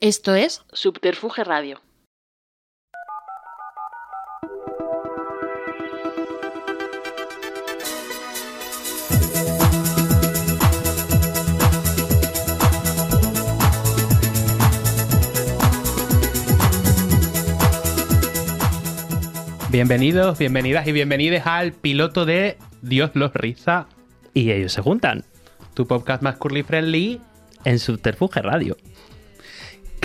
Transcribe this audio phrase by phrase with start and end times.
[0.00, 1.80] Esto es Subterfuge Radio.
[19.70, 23.86] Bienvenidos, bienvenidas y bienvenidos al piloto de Dios los risa,
[24.34, 25.24] Y ellos se juntan
[25.72, 27.20] tu podcast más curly friendly.
[27.64, 28.76] en Subterfuge Radio.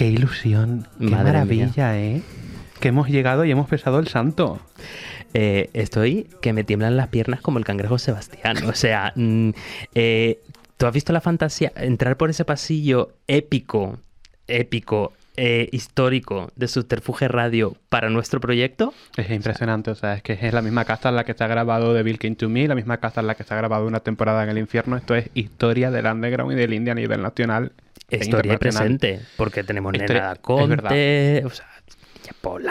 [0.02, 2.24] Qué ilusión, qué Madre maravilla, ¿eh?
[2.80, 4.60] Que hemos llegado y hemos pesado el santo.
[5.36, 8.58] Eh, estoy que me tiemblan las piernas como el cangrejo Sebastián.
[8.66, 9.52] O sea, mm,
[9.94, 10.42] eh,
[10.78, 11.72] ¿tú has visto la fantasía?
[11.76, 14.00] Entrar por ese pasillo épico,
[14.48, 18.96] épico, eh, histórico de Subterfuge Radio para nuestro proyecto.
[19.18, 21.48] Es impresionante, o sea, es que es la misma casa en la que se ha
[21.48, 23.86] grabado The Bill King to Me, la misma casa en la que se ha grabado
[23.86, 24.98] una temporada en el infierno.
[24.98, 27.74] Esto es historia del underground y del indie a nivel nacional.
[28.10, 31.68] Historia presente, porque tenemos Historia- Nena Conte, o sea,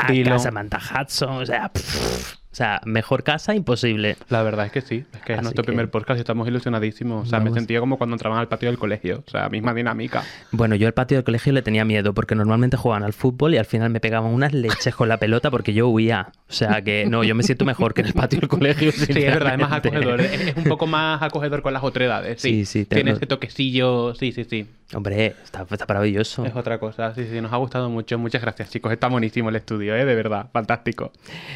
[0.09, 0.39] Dilo.
[0.39, 4.17] Samantha Hudson, o sea, pff, o sea, mejor casa imposible.
[4.29, 6.49] La verdad es que sí, es que es Así nuestro que- primer podcast y estamos
[6.49, 7.27] ilusionadísimos.
[7.27, 10.25] O sea, me sentía como cuando entraban al patio del colegio, o sea, misma dinámica.
[10.51, 13.59] Bueno, yo al patio del colegio le tenía miedo porque normalmente jugaban al fútbol y
[13.59, 16.33] al final me pegaban unas leches con la pelota porque yo huía.
[16.49, 18.91] O sea que no, yo me siento mejor que en el patio del colegio.
[18.93, 20.21] Sí, es verdad, es más acogedor.
[20.21, 22.41] Es, es un poco más acogedor con las otredades.
[22.43, 24.15] Sí, Sí, sí, Tiene ese toquecillo.
[24.17, 24.67] Sí, sí, sí.
[24.93, 26.45] Hombre, está, está maravilloso.
[26.45, 27.15] Es otra cosa.
[27.15, 28.19] Sí, sí, nos ha gustado mucho.
[28.19, 28.91] Muchas gracias, chicos.
[28.93, 30.05] Está buenísimo el estudio, ¿eh?
[30.05, 30.51] De verdad.
[30.53, 31.13] Fantástico.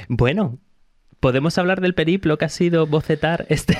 [0.08, 0.58] Bueno,
[1.24, 3.78] ¿podemos hablar del periplo que ha sido bocetar este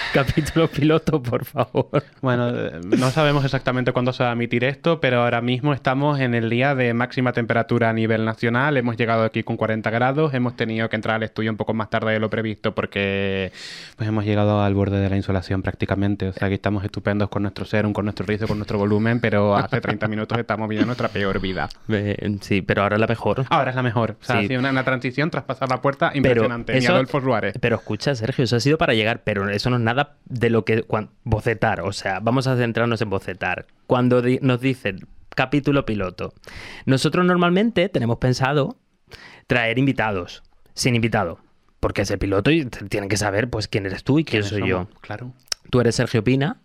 [0.14, 2.02] capítulo piloto, por favor?
[2.20, 6.20] Bueno, eh, no sabemos exactamente cuándo se va a emitir esto, pero ahora mismo estamos
[6.20, 8.76] en el día de máxima temperatura a nivel nacional.
[8.76, 10.34] Hemos llegado aquí con 40 grados.
[10.34, 13.52] Hemos tenido que entrar al estudio un poco más tarde de lo previsto porque
[13.96, 16.28] pues hemos llegado al borde de la insolación prácticamente.
[16.28, 19.56] O sea, aquí estamos estupendos con nuestro serum, con nuestro rizo, con nuestro volumen, pero
[19.56, 21.68] hace 30 minutos estamos viviendo nuestra peor vida.
[21.88, 23.44] Eh, sí, pero ahora la mejor.
[23.50, 24.16] Ahora es la mejor.
[24.20, 24.44] O sea, Sí.
[24.44, 26.72] ha sido una, una transición tras pasar la puerta impresionante.
[26.72, 27.54] Ni eso- Adolfo Suárez.
[27.60, 29.89] Pero escucha, Sergio, eso ha sido para llegar, pero eso no es nada
[30.26, 31.80] de lo que cuan- bocetar.
[31.82, 33.66] O sea, vamos a centrarnos en bocetar.
[33.86, 36.32] Cuando di- nos dicen capítulo piloto,
[36.86, 38.76] nosotros normalmente tenemos pensado
[39.46, 40.42] traer invitados,
[40.74, 41.38] sin invitado,
[41.80, 44.48] porque es el piloto y tienen que saber pues quién eres tú y quién ¿Quiénes
[44.48, 44.88] soy somos?
[44.88, 45.00] yo.
[45.00, 45.32] Claro.
[45.70, 46.60] Tú eres Sergio Pina.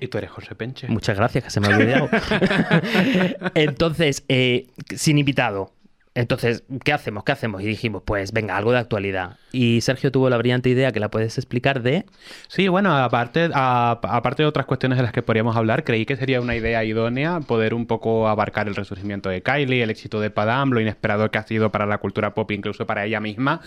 [0.00, 0.88] Y tú eres José Penche.
[0.88, 2.08] Muchas gracias, que se me ha olvidado.
[3.54, 4.66] Entonces, eh,
[4.96, 5.72] sin invitado.
[6.14, 7.22] Entonces, ¿qué hacemos?
[7.22, 7.62] ¿Qué hacemos?
[7.62, 9.36] Y dijimos, pues venga, algo de actualidad.
[9.52, 12.04] Y Sergio tuvo la brillante idea que la puedes explicar de
[12.48, 16.16] Sí, bueno, aparte, a- aparte de otras cuestiones de las que podríamos hablar, creí que
[16.16, 20.30] sería una idea idónea poder un poco abarcar el resurgimiento de Kylie, el éxito de
[20.30, 23.60] Padam, lo inesperado que ha sido para la cultura pop, incluso para ella misma.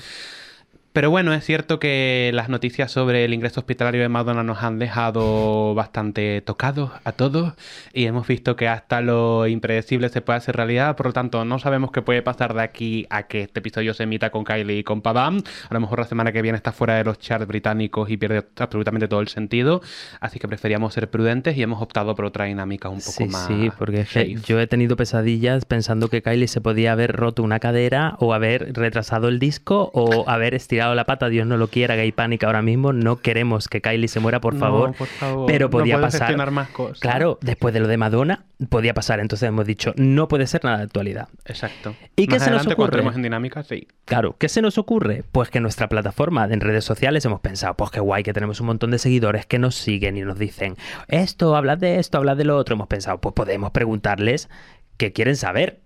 [0.93, 4.77] Pero bueno, es cierto que las noticias sobre el ingreso hospitalario de Madonna nos han
[4.77, 7.53] dejado bastante tocados a todos
[7.93, 11.57] y hemos visto que hasta lo impredecible se puede hacer realidad, por lo tanto no
[11.57, 14.83] sabemos qué puede pasar de aquí a que este episodio se emita con Kylie y
[14.83, 15.41] con Padam.
[15.67, 18.45] A lo mejor la semana que viene está fuera de los charts británicos y pierde
[18.59, 19.81] absolutamente todo el sentido,
[20.19, 23.47] así que preferíamos ser prudentes y hemos optado por otra dinámica un poco Sí, más
[23.47, 24.35] sí, porque safe.
[24.45, 28.73] yo he tenido pesadillas pensando que Kylie se podía haber roto una cadera o haber
[28.75, 32.61] retrasado el disco o haber estirado la pata, Dios no lo quiera, Gay Panic ahora
[32.61, 34.93] mismo, no queremos que Kylie se muera, por No, favor.
[34.95, 36.21] por favor, Pero podía pasar.
[36.21, 36.99] gestionar más cosas.
[36.99, 40.77] Claro, después de lo de Madonna, podía pasar, entonces hemos dicho, no puede ser nada
[40.77, 41.27] de actualidad.
[41.45, 41.95] Exacto.
[42.15, 43.15] ¿Y qué Más se nos adelante, cuando ocurre?
[43.15, 43.87] en dinámica, sí.
[44.05, 45.23] Claro, ¿qué se nos ocurre?
[45.31, 48.67] Pues que nuestra plataforma en redes sociales hemos pensado, pues qué guay que tenemos un
[48.67, 50.75] montón de seguidores que nos siguen y nos dicen,
[51.07, 52.75] esto, hablas de esto, hablas de lo otro.
[52.75, 54.49] Hemos pensado, pues podemos preguntarles
[54.97, 55.79] qué quieren saber.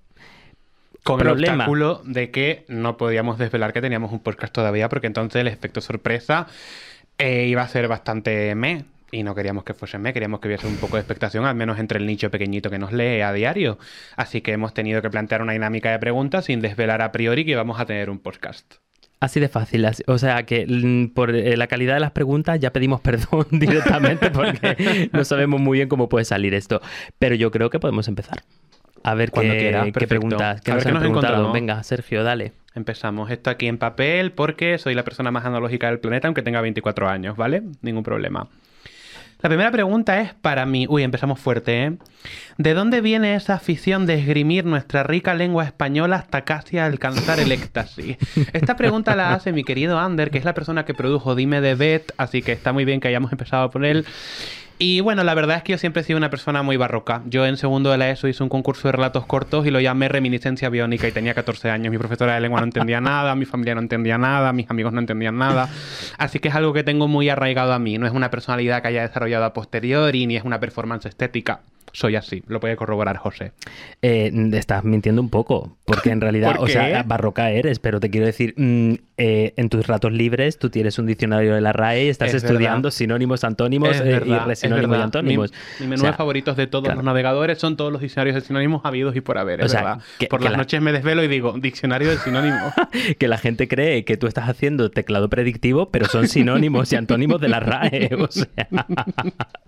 [1.07, 5.39] Con el obstáculo de que no podíamos desvelar que teníamos un podcast todavía, porque entonces
[5.41, 6.47] el efecto sorpresa
[7.17, 8.85] eh, iba a ser bastante me.
[9.09, 11.79] Y no queríamos que fuese me, queríamos que hubiese un poco de expectación, al menos
[11.79, 13.77] entre el nicho pequeñito que nos lee a diario.
[14.17, 17.55] Así que hemos tenido que plantear una dinámica de preguntas sin desvelar a priori que
[17.55, 18.75] vamos a tener un podcast.
[19.21, 19.85] Así de fácil.
[19.85, 23.47] así- o sea que mm, por eh, la calidad de las preguntas ya pedimos perdón
[23.51, 26.81] directamente porque no sabemos muy bien cómo puede salir esto.
[27.17, 28.43] Pero yo creo que podemos empezar.
[29.07, 31.33] A ver Cuando qué, quieras, qué preguntas qué A ver nos qué han nos preguntado.
[31.33, 31.53] encontramos.
[31.53, 32.51] Venga, Sergio, dale.
[32.75, 36.59] Empezamos esto aquí en papel porque soy la persona más analógica del planeta, aunque tenga
[36.59, 37.63] 24 años, ¿vale?
[37.81, 38.49] Ningún problema.
[39.39, 40.87] La primera pregunta es para mí.
[40.89, 41.97] Uy, empezamos fuerte, ¿eh?
[42.57, 47.53] ¿De dónde viene esa afición de esgrimir nuestra rica lengua española hasta casi alcanzar el
[47.53, 48.17] éxtasis?
[48.51, 51.75] Esta pregunta la hace mi querido Ander, que es la persona que produjo Dime de
[51.75, 54.05] Bet, así que está muy bien que hayamos empezado por él.
[54.79, 57.23] Y bueno, la verdad es que yo siempre he sido una persona muy barroca.
[57.25, 60.07] Yo en segundo de la ESO hice un concurso de relatos cortos y lo llamé
[60.07, 61.91] Reminiscencia Biónica y tenía 14 años.
[61.91, 64.99] Mi profesora de lengua no entendía nada, mi familia no entendía nada, mis amigos no
[64.99, 65.67] entendían nada.
[66.19, 67.97] Así que es algo que tengo muy arraigado a mí.
[67.97, 71.61] No es una personalidad que haya desarrollado a posteriori ni es una performance estética.
[71.97, 72.43] Soy así.
[72.47, 73.53] Lo puede corroborar José.
[74.03, 78.11] Eh, estás mintiendo un poco, porque en realidad, ¿Por o sea, barroca eres, pero te
[78.11, 82.05] quiero decir, mm, eh, en tus ratos libres tú tienes un diccionario de la RAE
[82.05, 82.91] y estás Es estudiando verdad.
[82.91, 85.51] sinónimos, antónimos Es eh, verdad, y es resinónimos y antónimos.
[85.79, 86.97] Mi, mi menú O sea, favoritos de todos claro.
[86.97, 89.81] los navegadores son todos los diccionarios de sinónimos habidos y por haber, O es sea,
[89.81, 90.03] verdad.
[90.19, 92.73] que- por que las la- noches me desvelo y digo, diccionario de sinónimos.
[93.17, 97.41] que la gente cree que tú estás haciendo teclado predictivo, pero son sinónimos y antónimos
[97.41, 98.09] de la RAE.
[98.19, 98.67] O sea,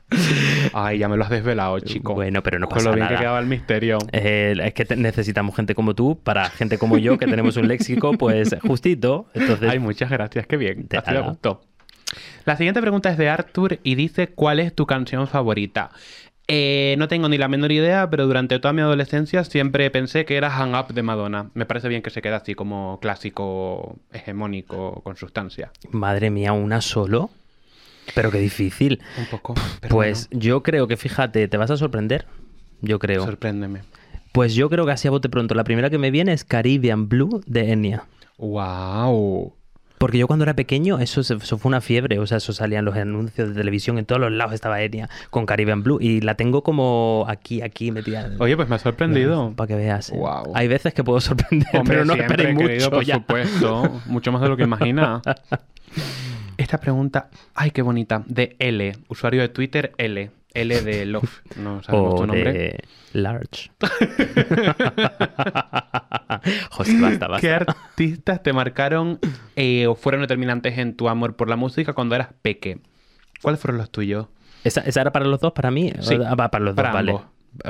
[0.74, 2.14] Ay, ya me lo has desvelado, chico.
[2.14, 3.18] Bueno, pero no Con pasa lo bien nada.
[3.18, 3.98] que quedaba el misterio.
[4.12, 7.68] eh, es que te- necesitamos gente como tú para gente como yo que tenemos un
[7.68, 9.28] léxico, pues justito.
[9.34, 10.88] Entonces, Ay, muchas gracias, qué bien.
[10.90, 11.22] Me nada.
[11.28, 11.62] gustó.
[12.46, 15.92] La siguiente pregunta es de Arthur y dice: ¿Cuál es tu canción favorita?
[16.52, 20.36] Eh, no tengo ni la menor idea, pero durante toda mi adolescencia siempre pensé que
[20.36, 21.52] era Hang Up de Madonna.
[21.54, 25.72] Me parece bien que se quede así como clásico, hegemónico, con sustancia.
[25.92, 27.30] madre mía, una solo.
[28.16, 29.00] Pero qué difícil.
[29.18, 29.56] Un poco.
[29.82, 32.26] pero Pues yo creo que, fíjate, te vas a sorprender.
[32.82, 33.26] Yo creo.
[33.26, 33.82] sorpréndeme.
[34.32, 35.56] Pues yo creo que así a bote pronto.
[35.56, 38.04] La primera que me viene es Caribbean Blue de Enya.
[38.38, 39.54] ¡Wow!
[39.98, 42.20] Porque yo cuando era pequeño, eso, eso fue una fiebre.
[42.20, 43.98] O sea, eso salían los anuncios de televisión.
[43.98, 45.98] En todos los lados estaba Enya con Caribbean Blue.
[46.00, 48.32] Y la tengo como aquí, aquí metida.
[48.40, 49.52] Oye, pues me ha sorprendido.
[49.58, 50.12] Para que veas.
[50.12, 50.16] ¿eh?
[50.16, 50.54] Guau.
[50.56, 52.90] Hay veces que puedo sorprender, Hombre, pero no esperéis mucho.
[52.92, 53.16] por ya.
[53.16, 54.02] supuesto.
[54.06, 55.22] Mucho más de lo que imagina.
[56.60, 61.82] Esta pregunta, ay, qué bonita, de L, usuario de Twitter L, L de Love, no
[61.84, 62.52] sabemos O tu nombre.
[62.52, 62.80] de
[63.14, 63.72] Large.
[66.72, 67.42] José, basta, basta.
[67.48, 69.20] ¿Qué artistas te marcaron
[69.56, 72.80] eh, o fueron determinantes en tu amor por la música cuando eras peque?
[73.42, 74.28] ¿Cuáles fueron los tuyos?
[74.66, 75.94] ¿Esa, esa era para los dos, para mí?
[76.02, 77.16] Sí, Ah, para los para dos, vale.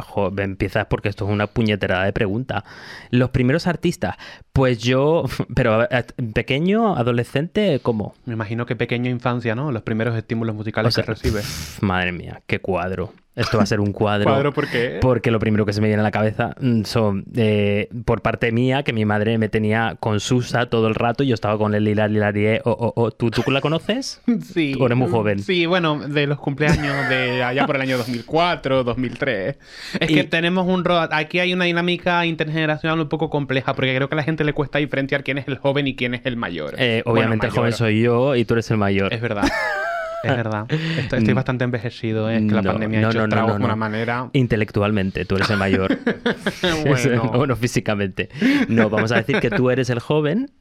[0.07, 2.63] Jo, empiezas porque esto es una puñeterada de pregunta.
[3.09, 4.15] Los primeros artistas,
[4.53, 5.23] pues yo,
[5.55, 5.87] pero
[6.33, 8.13] pequeño, adolescente, ¿cómo?
[8.25, 9.71] Me imagino que pequeño infancia, ¿no?
[9.71, 11.77] Los primeros estímulos musicales O sea, que recibes.
[11.81, 13.13] madre mía, qué cuadro.
[13.39, 14.25] Esto va a ser un cuadro.
[14.29, 14.99] ¿Cuadro por qué?
[15.01, 18.51] Porque lo primero que se me viene a la cabeza mm, son, eh, por parte
[18.51, 21.73] mía, que mi madre me tenía con Susa todo el rato y yo estaba con
[21.73, 22.61] el Lilar Lilarie.
[22.65, 23.11] O, o, o.
[23.11, 24.21] ¿Tú, ¿Tú la conoces?
[24.53, 24.75] Sí.
[24.79, 25.39] ¿O eres muy joven?
[25.39, 29.57] Sí, bueno, de los cumpleaños de allá por el año 2004, 2003.
[29.99, 30.83] Es Y- que tenemos un...
[31.11, 34.53] Aquí hay una dinámica intergeneracional un poco compleja porque creo que a la gente le
[34.53, 36.75] cuesta diferenciar quién es el joven y quién es el mayor.
[36.77, 37.61] Eh, Bueno, obviamente el mayor.
[37.63, 39.13] joven soy yo y tú eres el mayor.
[39.13, 39.43] Es verdad.
[40.23, 40.65] Es verdad.
[40.69, 42.37] Estoy, estoy bastante envejecido, ¿eh?
[42.37, 44.29] Es que la No, pandemia no, ha hecho no, de una manera...
[44.33, 45.97] Intelectualmente, tú eres el mayor.
[46.85, 48.29] bueno, bueno, físicamente.
[48.67, 50.51] No, vamos a decir que tú eres el joven,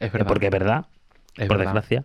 [0.00, 0.26] es eh, verdad.
[0.26, 0.86] porque es verdad.
[1.36, 1.74] Es por verdad.
[1.74, 2.04] desgracia.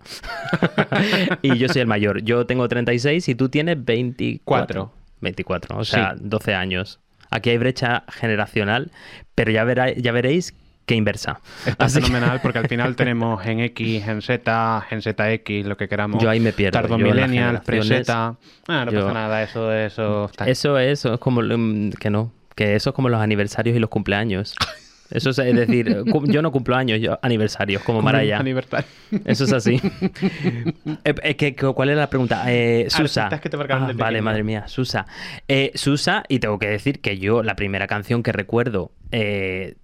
[1.42, 2.22] y yo soy el mayor.
[2.22, 4.44] Yo tengo 36 y tú tienes 24.
[4.46, 4.92] Cuatro.
[5.22, 6.20] 24, o sea, Sí.
[6.24, 7.00] 12 años.
[7.32, 8.92] Aquí hay brecha generacional,
[9.34, 10.54] pero ya, verá, ya veréis
[10.86, 11.40] que inversa.
[11.66, 15.78] Está Así que- fenomenal porque al final tenemos Gen X, Gen Z, Gen ZX, lo
[15.78, 16.22] que queramos.
[16.22, 16.80] Yo ahí me pierdo.
[16.80, 18.36] Tardo en Millennial, Pre-Z.
[18.68, 20.48] Ah, no yo- pasa nada, eso, eso está.
[20.48, 23.80] Eso es, eso es como mm, que no, que eso es como los aniversarios y
[23.80, 24.56] los cumpleaños.
[25.12, 28.40] Eso es, es decir, yo no cumplo años, yo aniversarios, como Maraya.
[28.40, 28.88] aniversario.
[29.24, 29.80] Eso es así.
[31.04, 32.44] Eh, eh, ¿Cuál era la pregunta?
[32.48, 33.26] Eh, Susa.
[33.28, 35.06] Artistas que te Ah, vale, madre mía, Susa.
[35.48, 39.76] Eh, Susa, y tengo que decir que yo, la primera canción que recuerdo eh,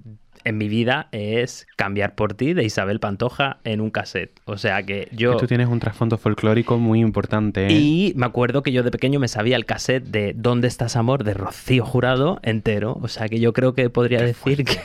[0.44, 4.40] en mi vida es Cambiar por ti de Isabel Pantoja en un cassette.
[4.46, 5.34] O sea que yo.
[5.34, 7.68] Que tú tienes un trasfondo folclórico muy importante.
[7.68, 7.72] ¿eh?
[7.72, 11.24] Y me acuerdo que yo de pequeño me sabía el cassette de ¿Dónde estás amor?
[11.24, 12.98] de Rocío Jurado entero.
[13.02, 14.80] O sea que yo creo que podría decir que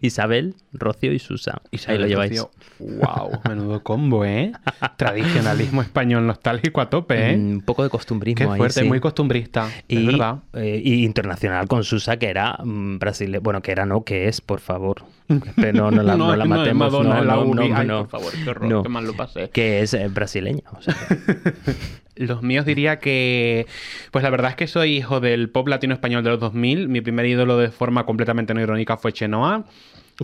[0.00, 1.60] Isabel, Rocío y Susa.
[1.86, 2.44] Ahí lo lleváis.
[2.78, 4.52] Wow, menudo combo, ¿eh?
[4.96, 7.36] Tradicionalismo español nostálgico a tope, ¿eh?
[7.36, 8.86] Mm, Un poco de costumbrismo Qué ahí, fuerte, sí.
[8.88, 9.68] muy costumbrista.
[9.88, 10.38] y, Es verdad.
[10.54, 13.40] eh, y internacional con Susa, que era brasileña.
[13.40, 15.04] Bueno, que era no, que es, por favor.
[15.56, 16.92] Pero no la, no, la es matemos.
[16.92, 18.06] Madonna, no, la no, no, Ay, no.
[18.06, 18.82] por favor, qué horror, No.
[18.82, 19.50] qué mal lo pasé.
[19.50, 20.62] Que es eh, brasileña.
[20.76, 20.94] o sea.
[22.16, 23.66] Los míos diría que,
[24.10, 26.88] pues la verdad es que soy hijo del pop latino español de los 2000.
[26.88, 29.64] Mi primer ídolo de forma completamente no irónica fue Chenoa.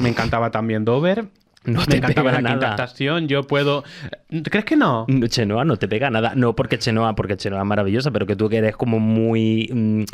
[0.00, 1.25] Me encantaba también Dover.
[1.64, 2.85] No Me te encantaba pega la quinta nada.
[2.85, 3.28] estación.
[3.28, 3.83] Yo puedo.
[4.45, 5.05] ¿Crees que no?
[5.09, 6.33] No, Chenoa no te pega nada.
[6.37, 9.69] No porque Chenoa, porque Chenoa es maravillosa, pero que tú que eres como muy.
[9.73, 10.05] mm,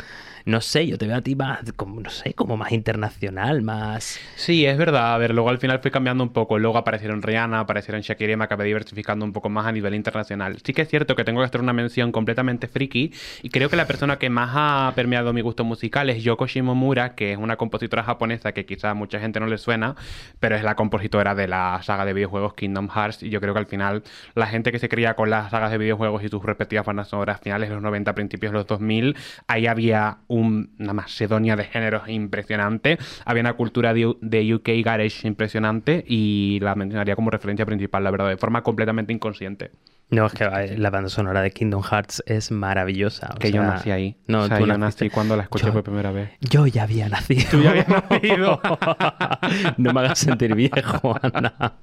[0.45, 4.19] no sé, yo te veo a ti más, como, no sé, como más internacional, más.
[4.35, 5.13] Sí, es verdad.
[5.13, 6.59] A ver, luego al final fui cambiando un poco.
[6.59, 10.57] Luego aparecieron Rihanna, aparecieron Shakira me acabé diversificando un poco más a nivel internacional.
[10.63, 13.75] Sí que es cierto que tengo que hacer una mención completamente friki y creo que
[13.75, 17.55] la persona que más ha permeado mi gusto musical es Yoko Shimomura, que es una
[17.55, 19.95] compositora japonesa que quizá a mucha gente no le suena,
[20.39, 23.59] pero es la compositora de la saga de videojuegos Kingdom Hearts y yo creo que
[23.59, 24.03] al final
[24.35, 27.39] la gente que se cría con las sagas de videojuegos y sus respectivas bandas sonoras
[27.41, 29.15] finales de los 90, principios de los 2000,
[29.47, 32.97] ahí había una macedonia de géneros impresionante.
[33.25, 38.11] Había una cultura de, de UK garage impresionante y la mencionaría como referencia principal, la
[38.11, 39.71] verdad, de forma completamente inconsciente.
[40.09, 43.31] No, es que eh, la banda sonora de Kingdom Hearts es maravillosa.
[43.35, 44.17] o Que yo nací ahí.
[44.27, 46.29] No, o sea, tú yo naciste- nací cuando la escuché Yo- por primera vez.
[46.41, 47.43] Yo ya había nacido.
[47.49, 48.61] Tú ya habías nacido.
[49.77, 51.73] no me hagas sentir viejo, Ana.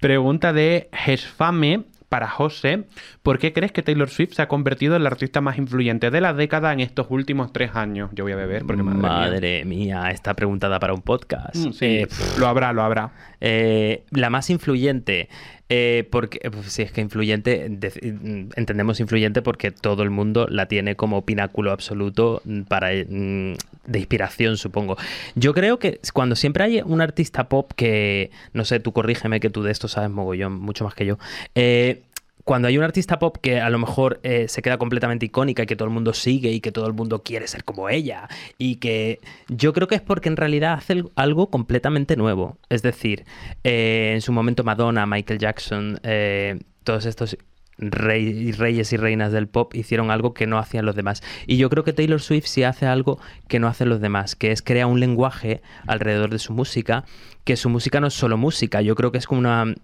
[0.00, 1.84] Pregunta de Gesfame
[2.16, 2.84] para José.
[3.22, 6.22] ¿Por qué crees que Taylor Swift se ha convertido en la artista más influyente de
[6.22, 8.08] la década en estos últimos tres años?
[8.14, 9.08] Yo voy a beber porque madre, mía.
[9.10, 11.56] Madre mía, está preguntada para un podcast.
[11.56, 12.08] Mm, Sí, Eh,
[12.38, 13.10] lo habrá, lo habrá.
[13.48, 15.28] Eh, la más influyente,
[15.68, 20.46] eh, porque eh, pues, si es que influyente, de- entendemos influyente porque todo el mundo
[20.50, 23.54] la tiene como pináculo absoluto para mm,
[23.86, 24.96] de inspiración, supongo.
[25.36, 29.50] Yo creo que cuando siempre hay un artista pop que, no sé, tú corrígeme que
[29.50, 31.18] tú de esto sabes mogollón, mucho más que yo.
[31.54, 32.02] eh,
[32.46, 35.66] cuando hay un artista pop que a lo mejor eh, se queda completamente icónica y
[35.66, 38.76] que todo el mundo sigue y que todo el mundo quiere ser como ella y
[38.76, 42.56] que yo creo que es porque en realidad hace algo completamente nuevo.
[42.68, 43.24] Es decir,
[43.64, 47.36] eh, en su momento Madonna, Michael Jackson, eh, todos estos
[47.78, 51.24] rey- reyes y reinas del pop hicieron algo que no hacían los demás.
[51.48, 54.52] Y yo creo que Taylor Swift sí hace algo que no hacen los demás, que
[54.52, 57.06] es crear un lenguaje alrededor de su música,
[57.42, 59.74] que su música no es solo música, yo creo que es como una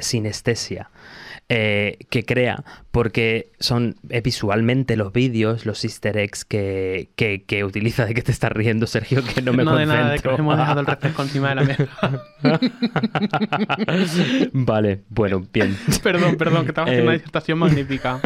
[0.00, 0.90] sinestesia
[1.54, 7.62] eh, que crea, porque son eh, visualmente los vídeos, los easter eggs que, que, que
[7.64, 8.04] utiliza.
[8.06, 9.22] ¿De que te estás riendo, Sergio?
[9.22, 10.32] Que no me no de nada, de que concentro.
[10.34, 11.88] os hemos dejado el refresco encima de la mesa.
[14.52, 15.76] vale, bueno, bien.
[16.02, 18.20] perdón, perdón, que estamos haciendo Eh, una disertación magnífica.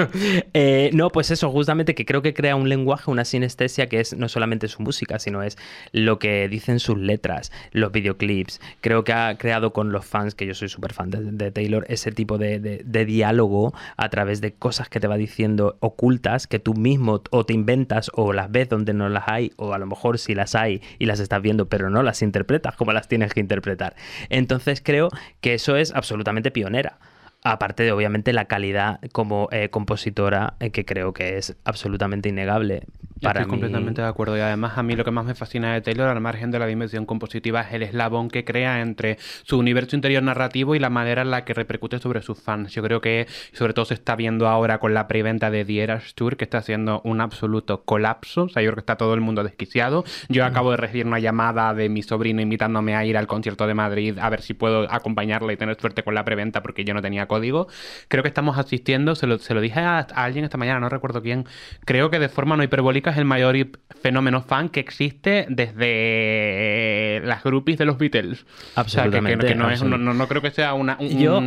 [0.55, 4.17] Eh, no, pues eso, justamente que creo que crea un lenguaje, una sinestesia que es
[4.17, 5.57] no solamente su música, sino es
[5.93, 8.61] lo que dicen sus letras, los videoclips.
[8.81, 11.85] Creo que ha creado con los fans, que yo soy súper fan de, de Taylor,
[11.89, 16.47] ese tipo de, de- de diálogo a través de cosas que te va diciendo ocultas
[16.47, 19.79] que tú mismo o te inventas o las ves donde no las hay, o a
[19.79, 23.09] lo mejor si las hay y las estás viendo, pero no las interpretas como las
[23.09, 23.97] tienes que interpretar.
[24.29, 25.09] Entonces creo
[25.41, 26.99] que eso es absolutamente pionera.
[27.53, 32.83] Aparte de, obviamente, la calidad como eh, compositora, eh, que creo que es absolutamente innegable.
[33.23, 34.37] Para Estoy mí- completamente de acuerdo.
[34.37, 36.67] Y además, a mí lo que más me fascina de Taylor, al margen de la
[36.67, 41.23] dimensión compositiva, es el eslabón que crea entre su universo interior narrativo y la manera
[41.23, 42.73] en la que repercute sobre sus fans.
[42.75, 46.15] Yo creo que, sobre todo, se está viendo ahora con la preventa de The Eras
[46.15, 48.43] Tour, que está haciendo un absoluto colapso.
[48.45, 50.05] O sea, yo creo que está todo el mundo desquiciado.
[50.29, 53.73] Yo acabo de recibir una llamada de mi sobrino invitándome a ir al concierto de
[53.75, 57.01] Madrid a ver si puedo acompañarle y tener suerte con la preventa porque yo no
[57.01, 57.69] tenía código.
[58.09, 60.89] Creo que estamos asistiendo, se lo, se lo dije a, a alguien esta mañana, no
[60.89, 61.45] recuerdo quién.
[61.85, 63.57] Creo que de forma no hiperbólica es el mayor
[64.03, 68.43] fenómeno fan que existe desde las groupies de los Beatles.
[68.43, 68.45] O
[68.89, 70.97] sea, que- que, Absolutamente, que no, es, no, no- no creo que sea una.
[71.01, 71.41] un- Yo,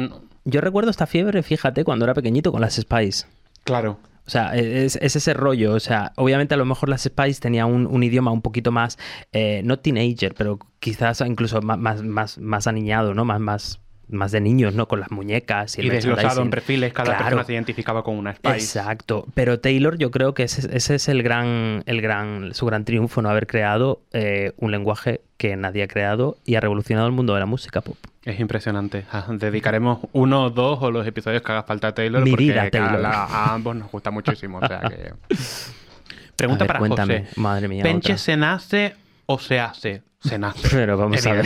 [0.46, 3.25] yo recuerdo esta fiebre, fíjate, cuando era pequeñito con las Spice.
[3.63, 4.00] Claro.
[4.25, 5.74] O sea, es, es ese rollo.
[5.74, 8.98] O sea, obviamente a lo mejor las Spice tenía un, un idioma un poquito más,
[9.31, 13.25] eh, no teenager, pero quizás incluso más, más, más, más aniñado, ¿no?
[13.25, 13.79] Más, más,
[14.10, 14.88] más de niños, ¿no?
[14.88, 17.24] Con las muñecas y, Y el desglosado en perfiles, cada Claro.
[17.25, 18.56] persona se identificaba con una Spice.
[18.80, 19.25] Exacto.
[19.34, 23.22] Pero Taylor, yo creo que ese, ese es el gran, el gran, su gran triunfo,
[23.22, 27.34] no haber creado eh, un lenguaje que nadie ha creado y ha revolucionado el mundo
[27.34, 27.98] de la música pop.
[28.25, 29.06] Es impresionante.
[29.30, 32.22] Dedicaremos uno, dos o los episodios que haga falta a Taylor.
[32.24, 33.06] Mi porque vida, Taylor.
[33.06, 34.60] A, a ambos nos gusta muchísimo.
[34.62, 35.13] O sea que...
[36.36, 37.20] Pregunta ver, para cuéntame.
[37.25, 37.39] José.
[37.42, 38.18] Madre mía, ¿Penche otra.
[38.18, 38.96] se nace
[39.32, 40.02] o se hace?
[40.22, 40.68] Se nace.
[40.72, 41.46] Pero vamos a ver.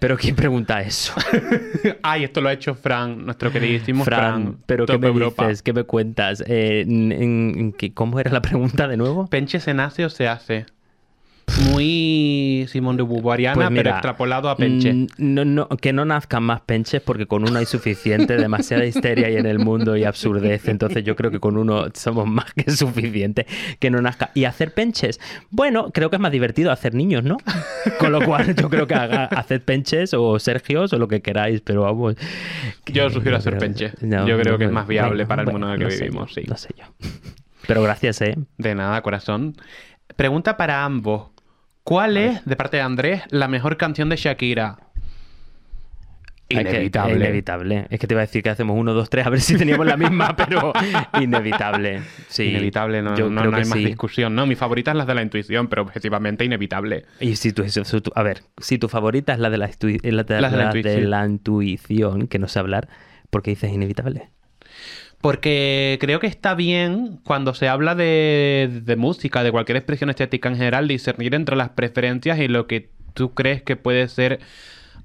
[0.00, 1.12] Pero ¿quién pregunta eso?
[2.02, 4.58] Ay, esto lo ha hecho Fran, nuestro queridísimo Fran, Fran.
[4.66, 5.44] pero ¿qué me Europa.
[5.46, 5.62] dices?
[5.62, 6.42] ¿Qué me cuentas?
[6.46, 9.26] Eh, en- en- ¿qué- ¿Cómo era la pregunta de nuevo?
[9.28, 10.66] ¿Penche se nace o se hace?
[11.72, 14.92] Muy Simón de Beauvoiriana, Pues pero extrapolado a Penche.
[14.92, 19.26] mm, No, no, que no nazcan más penches porque con uno hay suficiente, demasiada histeria
[19.28, 20.68] hay en el mundo y absurdez.
[20.68, 23.46] Entonces yo creo que con uno somos más que suficiente
[23.78, 24.30] que no nazca.
[24.34, 27.36] Y hacer penches, bueno, creo que es más divertido hacer niños, ¿no?
[27.98, 31.60] Con lo cual yo creo que haga, haced penches o Sergios o lo que queráis,
[31.60, 32.14] pero vamos.
[32.86, 33.92] Yo sugiero no hacer creo- penche.
[34.00, 36.42] no, Yo creo que es más viable para el mundo en el que vivimos, yo,
[36.42, 36.46] sí.
[36.48, 36.84] No sé yo.
[37.66, 38.36] Pero gracias, ¿eh?
[38.56, 39.56] De nada, corazón.
[40.16, 41.28] Pregunta para ambos.
[41.88, 44.76] ¿Cuál es, de parte de Andrés, la mejor canción de Shakira?
[46.48, 47.14] Que- Inevitable.
[47.16, 47.86] inevitable.
[47.90, 49.86] Es que te iba a decir que hacemos uno, dos, tres, a ver si teníamos
[49.86, 50.72] la misma, pero
[51.20, 52.00] inevitable.
[52.28, 52.44] Sí.
[52.44, 53.84] Inevitable, no, Yo no- creo no hay que más sí.
[53.84, 54.34] discusión.
[54.34, 57.04] No, mi favorita es la de la intuición, pero objetivamente inevitable.
[57.20, 57.64] Y si tu,
[58.14, 62.28] a ver, si tu favorita es la de la, la de, La de la intuición,
[62.28, 62.88] que no sé hablar,
[63.30, 64.30] ¿por qué dices inevitable?
[65.20, 70.56] Porque creo que está bien cuando se habla de, música, de cualquier expresión estética en
[70.56, 74.38] general, discernir entre las preferencias y lo que tú crees que puede ser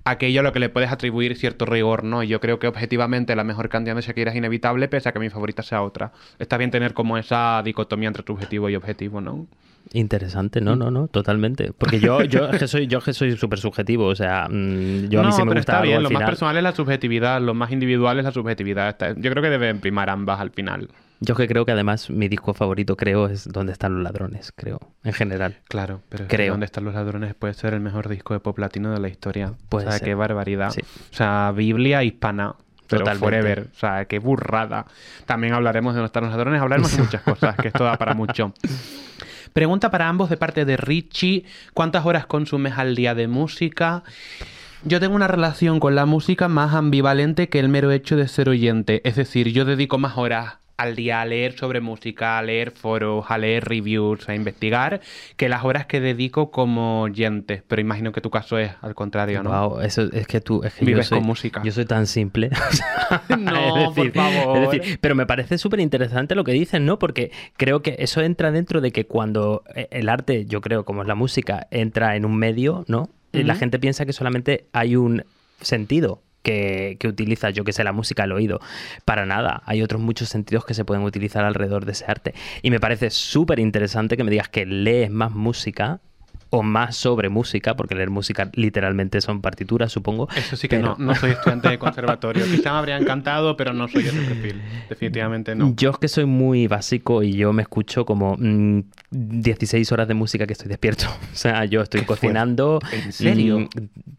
[0.05, 2.21] aquello a lo que le puedes atribuir cierto rigor, ¿no?
[2.23, 5.29] Yo creo que objetivamente la mejor canción de Shakira es inevitable, pese a que mi
[5.29, 6.11] favorita sea otra.
[6.37, 9.47] Está bien tener como esa dicotomía entre subjetivo y objetivo, ¿no?
[9.95, 11.71] Interesante, no, no, no, totalmente.
[11.71, 15.23] Porque yo, yo que soy, yo que soy súper subjetivo, o sea, mm, yo a
[15.23, 15.97] mí no, sí me pero gusta está algo bien.
[15.97, 18.97] al Lo más personal es la subjetividad, lo más individual es la subjetividad.
[19.17, 20.89] Yo creo que deben primar ambas al final.
[21.19, 24.79] Yo que creo que además mi disco favorito, creo, es Donde están los ladrones, creo,
[25.03, 25.57] en general.
[25.69, 26.51] Claro, pero Creo.
[26.53, 27.33] ¿Dónde están los ladrones?
[27.35, 29.53] Puede ser el mejor disco de pop latino de la historia.
[29.69, 30.07] Puede o sea, ser.
[30.07, 30.71] qué barbaridad.
[30.71, 30.81] Sí.
[30.81, 32.55] O sea, Biblia hispana.
[32.87, 33.25] Pero Totalmente.
[33.25, 33.67] forever.
[33.73, 34.85] O sea, qué burrada.
[35.25, 36.61] También hablaremos de dónde están los ladrones.
[36.61, 38.53] Hablaremos de muchas cosas, que esto da para mucho.
[39.53, 41.45] Pregunta para ambos de parte de Richie.
[41.73, 44.03] ¿Cuántas horas consumes al día de música?
[44.83, 48.49] Yo tengo una relación con la música más ambivalente que el mero hecho de ser
[48.49, 49.07] oyente.
[49.07, 53.25] Es decir, yo dedico más horas al día a leer sobre música, a leer foros,
[53.29, 55.01] a leer reviews, a investigar,
[55.37, 57.63] que las horas que dedico como oyente.
[57.67, 59.49] Pero imagino que tu caso es al contrario, ¿no?
[59.49, 61.61] Wow, eso es que tú, es que Vives yo soy, con música.
[61.63, 62.49] Yo soy tan simple.
[63.37, 64.57] No, Es decir, por favor.
[64.57, 66.99] es decir, pero me parece súper interesante lo que dices, ¿no?
[66.99, 71.01] Porque creo que eso entra dentro de que cuando eh, el arte, yo creo, como
[71.01, 73.09] es la música, entra en un medio, ¿no?
[73.31, 75.25] La gente piensa que solamente hay un
[75.59, 76.21] sentido.
[76.43, 78.59] Que, que utiliza, yo que sé, la música, el oído.
[79.05, 79.63] Para nada.
[79.65, 82.33] Hay otros muchos sentidos que se pueden utilizar alrededor de ese arte.
[82.61, 86.01] Y me parece súper interesante que me digas que lees más música
[86.55, 90.27] o más sobre música, porque leer música literalmente son partituras, supongo.
[90.35, 92.45] Eso sí que pero- no, no soy estudiante de conservatorio.
[92.45, 94.61] Quizá me habría encantado, pero no soy ese perfil.
[94.87, 95.73] Definitivamente no.
[95.75, 100.13] Yo es que soy muy básico y yo me escucho como mm, 16 horas de
[100.13, 101.05] música que estoy despierto.
[101.33, 102.79] O sea, yo estoy cocinando.
[102.91, 103.59] ¿En serio?
[103.61, 103.67] mm,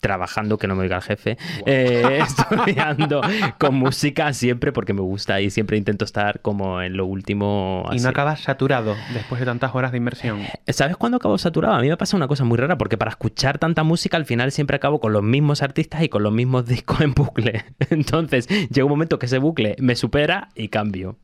[0.00, 1.38] trabajando, que no me oiga el jefe.
[1.66, 3.20] eh, estudiando
[3.58, 7.88] con música siempre porque me gusta y siempre intento estar como en lo último.
[7.92, 10.40] Y no acabas saturado después de tantas horas de inmersión.
[10.68, 11.74] ¿Sabes cuándo acabo saturado?
[11.74, 14.52] A mí me pasa una cosa muy rara porque para escuchar tanta música al final
[14.52, 17.64] siempre acabo con los mismos artistas y con los mismos discos en bucle.
[17.90, 21.18] Entonces llega un momento que ese bucle me supera y cambio.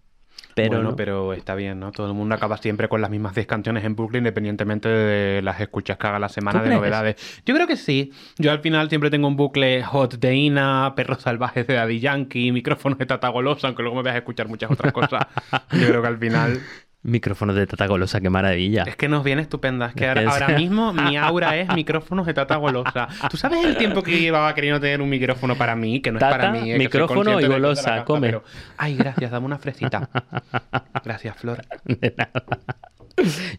[0.55, 0.97] Pero bueno, no.
[0.97, 1.93] pero está bien, ¿no?
[1.93, 5.61] Todo el mundo acaba siempre con las mismas 10 canciones en bucle, independientemente de las
[5.61, 7.43] escuchas que haga la semana ¿Tú de novedades.
[7.47, 8.13] Yo creo que sí.
[8.37, 12.53] Yo al final siempre tengo un bucle hot de Ina, perros salvajes de Daddy Yankee,
[12.53, 15.27] micrófonos de Tata Golosa, aunque luego me vas a escuchar muchas otras cosas.
[15.73, 16.61] Yo creo que al final
[17.03, 18.83] Micrófonos de Tata Golosa, qué maravilla.
[18.83, 19.87] es que nos viene estupenda.
[19.87, 23.09] Es que ahora, mismo mi aura es micrófonos de Tata Golosa.
[23.31, 26.03] ¿Tú sabes el tiempo que llevaba queriendo tener un micrófono para mí?
[26.03, 26.71] Que no es para mí.
[26.73, 28.29] eh, micrófono y golosa, come.
[28.29, 28.45] pero-
[28.77, 30.11] Ay, gracias, dame una fresita.
[31.05, 31.63] Gracias, Flor.
[31.85, 32.33] De nada.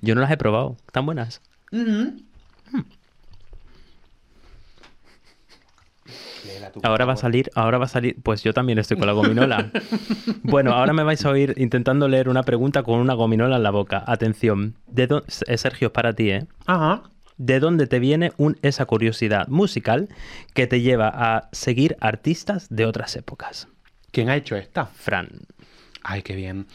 [0.01, 0.77] Yo no las he probado.
[0.85, 1.41] ¿Están buenas?
[6.83, 8.15] Ahora va a salir, ahora va a salir.
[8.21, 9.71] Pues yo también estoy con la gominola.
[10.43, 13.71] bueno, ahora me vais a oír intentando leer una pregunta con una gominola en la
[13.71, 14.03] boca.
[14.07, 14.75] Atención.
[14.87, 15.07] De
[15.47, 16.45] eh, Sergio, es para ti, ¿eh?
[16.65, 17.03] Ajá.
[17.37, 20.09] ¿De dónde te viene un- esa curiosidad musical
[20.53, 23.67] que te lleva a seguir artistas de otras épocas?
[24.11, 24.85] ¿Quién ha hecho esta?
[24.85, 25.29] Fran.
[26.03, 26.67] Ay, qué bien.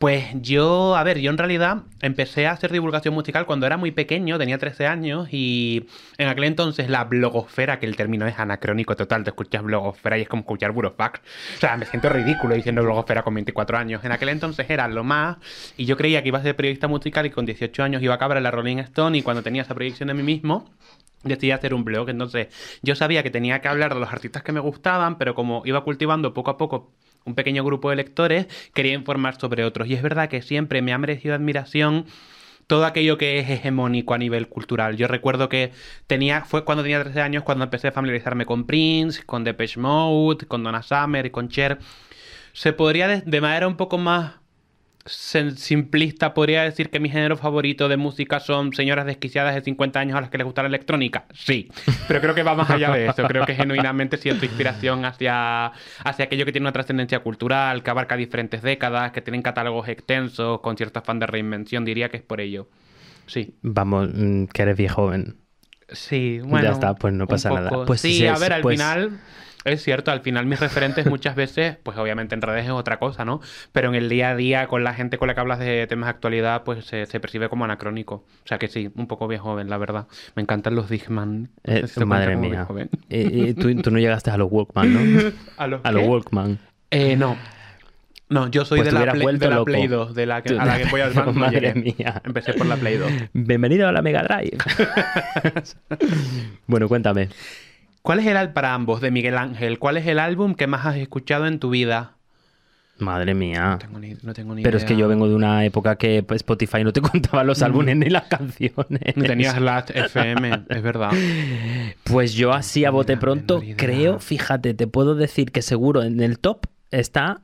[0.00, 3.90] Pues yo, a ver, yo en realidad empecé a hacer divulgación musical cuando era muy
[3.90, 5.84] pequeño, tenía 13 años, y
[6.16, 10.22] en aquel entonces la blogosfera, que el término es anacrónico total, te escuchas blogosfera y
[10.22, 11.20] es como escuchar burofax.
[11.56, 14.02] O sea, me siento ridículo diciendo blogosfera con 24 años.
[14.02, 15.36] En aquel entonces era lo más,
[15.76, 18.16] y yo creía que iba a ser periodista musical y con 18 años iba a
[18.16, 20.70] acabar en la Rolling Stone, y cuando tenía esa proyección de mí mismo,
[21.24, 22.08] decidí hacer un blog.
[22.08, 22.48] Entonces,
[22.80, 25.84] yo sabía que tenía que hablar de los artistas que me gustaban, pero como iba
[25.84, 26.90] cultivando poco a poco
[27.24, 29.88] un pequeño grupo de lectores, quería informar sobre otros.
[29.88, 32.06] Y es verdad que siempre me ha merecido admiración
[32.70, 34.96] todo aquello que es hegemónico a nivel cultural.
[34.96, 35.72] Yo recuerdo que
[36.06, 40.46] tenía, fue cuando tenía 13 años cuando empecé a familiarizarme con Prince, con Depeche Mode,
[40.46, 41.78] con Donna Summer y con Cher.
[42.52, 44.34] Se podría, de, manera un poco más
[45.06, 50.16] simplista, podría decir que mi género favorito de música son señoras desquiciadas de 50 años
[50.16, 51.24] a las que les gusta la electrónica.
[51.32, 51.70] Sí,
[52.06, 53.22] pero creo que va más allá de eso.
[53.26, 55.72] Creo que genuinamente siento inspiración hacia,
[56.04, 60.60] hacia aquello que tiene una trascendencia cultural, que abarca diferentes décadas, que tienen catálogos extensos,
[60.60, 61.84] con cierto afán de reinvención.
[61.84, 62.68] Diría que es por ello.
[63.26, 63.54] Sí.
[63.62, 65.36] Vamos, mm, que eres viejo joven.
[65.92, 66.68] Sí, bueno.
[66.68, 67.84] Ya está, pues no pasa nada.
[67.84, 69.20] Pues sí, a ver, al pues- final.
[69.64, 73.26] Es cierto, al final mis referentes muchas veces, pues obviamente en redes es otra cosa,
[73.26, 73.40] ¿no?
[73.72, 76.06] Pero en el día a día, con la gente con la que hablas de temas
[76.06, 78.14] de actualidad, pues se, se percibe como anacrónico.
[78.14, 80.06] O sea que sí, un poco viejo joven, la verdad.
[80.34, 81.42] Me encantan los Digman.
[81.42, 82.64] No Eh, sé madre mía.
[82.64, 82.88] joven.
[83.10, 85.30] Eh, eh, tú, tú no llegaste a los Walkman, ¿no?
[85.58, 86.08] ¿A los, A los qué?
[86.08, 86.58] Walkman.
[86.90, 87.36] Eh, no.
[88.30, 89.64] No, yo soy Pues de la, Play, de la.
[89.64, 91.32] Play 2, de la que, a la que voy al banco.
[91.34, 91.94] Madre llegué.
[91.98, 92.22] mía.
[92.24, 93.10] Empecé por la Play 2.
[93.34, 94.56] Bienvenido a la Mega Drive.
[96.66, 97.28] bueno, cuéntame.
[98.02, 99.78] ¿Cuál es el álbum para ambos de Miguel Ángel?
[99.78, 102.16] ¿Cuál es el álbum que más has escuchado en tu vida?
[102.98, 103.72] Madre mía.
[103.72, 106.22] No tengo ni, no tengo ni Pero es que yo vengo de una época que
[106.22, 109.16] pues, Spotify no te contaba los álbumes ni las canciones.
[109.16, 111.10] No tenías Last FM, es verdad.
[112.04, 116.40] Pues yo así a bote pronto creo, fíjate, te puedo decir que seguro en el
[116.40, 117.42] top está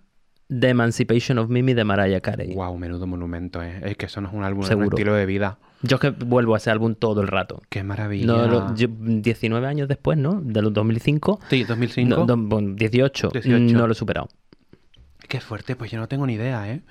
[0.48, 2.52] The Emancipation of Mimi de Mariah Carey.
[2.54, 3.80] Wow, menudo monumento, ¿eh?
[3.84, 4.96] Es que eso no es un álbum, es un Seguro.
[4.96, 5.58] estilo de vida.
[5.82, 7.62] Yo es que vuelvo a ese álbum todo el rato.
[7.68, 8.26] Qué maravilla.
[8.26, 10.40] No, lo- yo- 19 años después, ¿no?
[10.42, 11.40] De los 2005.
[11.50, 12.08] Sí, 2005.
[12.16, 13.28] No, do- bueno, 18.
[13.30, 13.76] 18.
[13.76, 14.28] No lo he superado.
[15.28, 16.82] Qué fuerte, pues yo no tengo ni idea, ¿eh?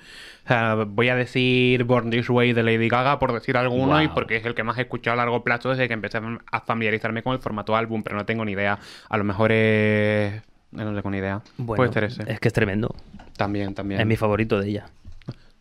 [0.44, 4.06] O sea, voy a decir Born This Way de Lady Gaga por decir alguno y
[4.06, 4.14] Wow.
[4.14, 6.18] porque es el que más he escuchado a largo plazo desde que empecé
[6.52, 8.78] a familiarizarme con el formato álbum, pero no tengo ni idea.
[9.08, 10.42] A lo mejor es...
[10.70, 11.40] No tengo ni idea.
[11.56, 12.30] Bueno, Puede ser ese.
[12.30, 12.94] Es que es tremendo.
[13.38, 14.00] También, también.
[14.02, 14.86] Es mi favorito de ella.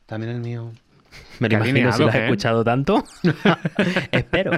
[0.06, 0.72] También el mío.
[1.40, 2.24] Me lo imagino si lo has ¿eh?
[2.26, 3.04] escuchado tanto.
[4.12, 4.52] Espero.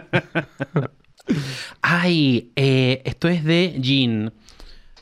[1.81, 4.33] Ay, eh, esto es de Jean.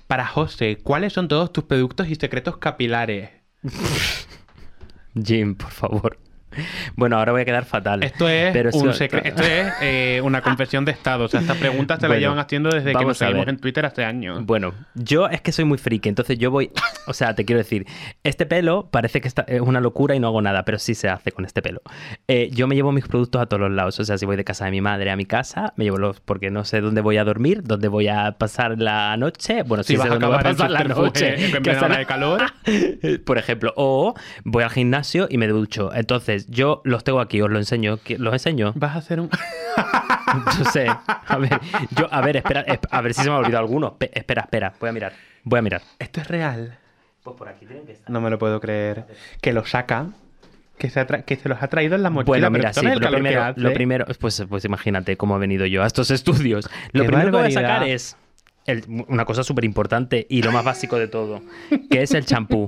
[0.08, 3.30] Para José, ¿cuáles son todos tus productos y secretos capilares?
[5.24, 6.20] Jim, por favor.
[6.96, 8.04] Bueno, ahora voy a quedar fatal.
[8.04, 11.26] Esto es, Pero un sí- esto es eh, una confesión de estado.
[11.26, 13.86] O sea, esta pregunta se la Bueno, llevan haciendo desde que nos seguimos en Twitter
[13.86, 14.46] hace años.
[14.46, 16.72] Bueno, yo es que soy muy friki, entonces yo voy.
[17.08, 17.86] O sea, te quiero decir,
[18.24, 21.10] este pelo parece que está- es una locura y no hago nada, pero sí se
[21.10, 21.82] hace con este pelo.
[22.28, 24.00] Eh, yo me llevo mis productos a todos los lados.
[24.00, 26.20] O sea, si voy de casa de mi madre a mi casa, me llevo los.
[26.20, 29.64] porque no sé dónde voy a dormir, dónde voy a pasar la noche.
[29.64, 31.46] Bueno, Si sí vas sé a dónde voy a acabar en pasar la noche.
[31.46, 32.42] en plena hora de calor.
[33.26, 34.14] Por ejemplo, o
[34.44, 35.94] voy al gimnasio y me ducho.
[35.94, 37.98] Entonces, yo los tengo aquí, os lo enseño.
[37.98, 38.74] ¿Qui- ¿Los enseño?
[38.76, 39.30] Vas a hacer un...
[40.58, 40.88] Yo sé.
[40.88, 41.60] A ver,
[41.92, 43.96] yo, a ver, espera, esp- a ver si se me ha olvidado alguno.
[43.98, 45.14] Pe- espera, espera, voy a mirar.
[45.44, 45.82] Voy a mirar.
[46.00, 46.78] ¿Esto es real?
[47.24, 48.10] Pues por aquí tienen que estar.
[48.10, 49.06] No me lo puedo creer.
[49.42, 50.08] Que lo saca.
[50.78, 52.26] Que se, que se los ha traído en la mochila.
[52.32, 55.88] Bueno, mira, sí, lo primero, lo primero, pues, pues imagínate cómo he venido yo a
[55.88, 56.70] estos estudios.
[56.92, 58.18] Lo ¡Qué primero que voy a sacar es
[58.66, 61.42] el- una cosa súper importante y lo más básico de todo,
[61.90, 62.68] que es el champú.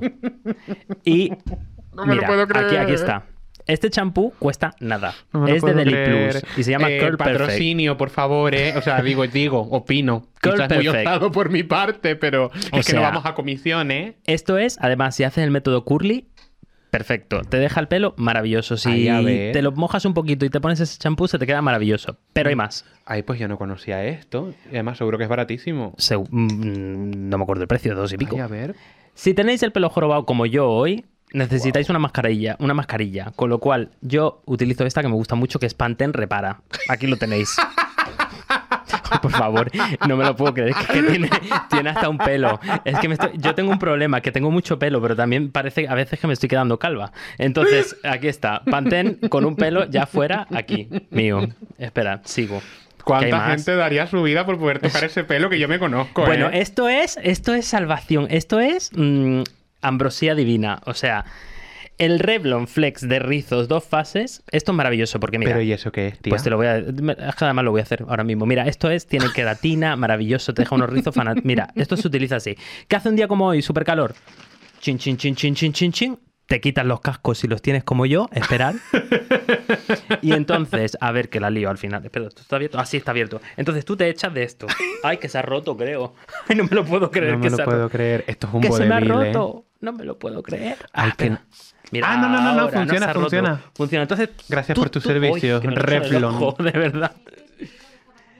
[1.03, 1.33] Y
[1.93, 2.79] No me lo puedo aquí, creer.
[2.79, 3.23] aquí está.
[3.67, 5.13] Este champú cuesta nada.
[5.33, 5.93] No es de Deli.
[5.93, 7.39] Plus y se llama Eh, Curl Perfect.
[7.39, 8.73] patrocinio, por favor, ¿eh?
[8.77, 10.27] O sea, digo, digo, opino.
[10.41, 11.07] Curl Quizás muy Perfect.
[11.07, 14.15] osado por mi parte, pero O es que no vamos a comisión, ¿eh?
[14.25, 16.27] Esto es, además, si haces el método curly,
[16.89, 17.41] perfecto.
[17.41, 18.77] Te deja el pelo maravilloso.
[18.77, 21.61] Si Ay, te lo mojas un poquito y te pones ese champú, se te queda
[21.61, 22.17] maravilloso.
[22.33, 22.85] Pero hay más.
[23.05, 24.53] Ay, pues yo no conocía esto.
[24.67, 25.93] Y además seguro que es baratísimo.
[25.97, 28.35] Se- mm, no me acuerdo el precio, dos y pico.
[28.37, 28.75] Ay, a ver.
[29.13, 33.31] Si tenéis el pelo jorobado como yo hoy, necesitáis una mascarilla, una mascarilla.
[33.35, 36.61] Con lo cual, yo utilizo esta que me gusta mucho, que es Pantene Repara.
[36.89, 37.55] Aquí lo tenéis.
[39.21, 39.71] Por favor,
[40.07, 40.73] no me lo puedo creer.
[40.91, 41.29] Que tiene,
[41.69, 42.59] tiene hasta un pelo.
[42.83, 45.87] Es que me estoy- yo tengo un problema, que tengo mucho pelo, pero también parece
[45.87, 47.11] a veces que me estoy quedando calva.
[47.37, 48.61] Entonces, aquí está.
[48.69, 51.47] Pantene con un pelo ya fuera, aquí, mío.
[51.77, 52.59] Espera, sigo.
[53.05, 55.79] ¿Qué hay ¿Cuánta gente daría su vida por poder tocar ese pelo que yo me
[55.79, 56.59] conozco, Bueno, eh?
[56.59, 58.27] esto es, esto es salvación.
[58.29, 59.43] Esto es mm,
[59.81, 60.81] ambrosía divina.
[60.85, 61.25] O sea,
[61.97, 64.43] el Revlon Flex de rizos dos fases.
[64.51, 65.51] Esto es maravilloso porque mira.
[65.51, 66.29] Pero ¿y eso qué es, tía?
[66.31, 66.83] Pues te lo voy a.
[67.01, 68.45] me- es que además lo voy a hacer ahora mismo.
[68.45, 72.35] Mira, esto es, tiene queratina, maravilloso, te deja unos rizos fanat- Mira, esto se utiliza
[72.37, 72.55] así.
[72.87, 73.61] ¿Qué hace un día como hoy?
[73.61, 74.13] Super calor.
[74.79, 76.19] Chin, chin, chin, chin, chin, chin, chin.
[76.45, 78.75] Te quitas los cascos si los tienes como yo, esperar.
[80.21, 82.05] y entonces, a ver que la lío al final.
[82.05, 82.79] Espera, ¿esto está abierto?
[82.79, 83.41] Ah, sí, está abierto.
[83.57, 84.67] Entonces tú te echas de esto.
[85.03, 86.15] Ay, que se ha roto, creo.
[86.47, 87.89] Ay, no me lo puedo creer no me lo puedo roto.
[87.89, 88.23] creer.
[88.27, 89.01] Esto es un Que se me ha ¿eh?
[89.81, 90.77] No me lo puedo creer.
[90.93, 91.37] Ay, Ah, que-.
[91.91, 93.61] Mira, Ah, no, no, no, no, funciona, funciona.
[93.73, 94.01] Funciona.
[94.03, 95.39] Entonces, Gracias tú- por tus tú- Uy,
[96.49, 97.11] ojo, de verdad.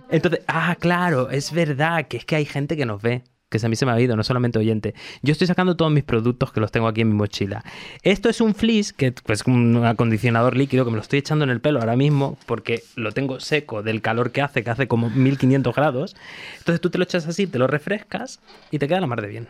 [0.10, 3.24] Entonces, ah, claro, es verdad que es que hay gente que nos ve.
[3.50, 4.94] Que a mí se me ha ido, no solamente oyente.
[5.22, 7.64] Yo estoy sacando todos mis productos que los tengo aquí en mi mochila.
[8.04, 11.52] Esto es un fleece, que es un acondicionador líquido que me lo estoy echando en
[11.52, 15.10] el pelo ahora mismo porque lo tengo seco del calor que hace, que hace como
[15.10, 16.18] 1500 grados.
[16.58, 19.28] Entonces tú te lo echas así, te lo refrescas y te queda la mar de
[19.30, 19.48] bien.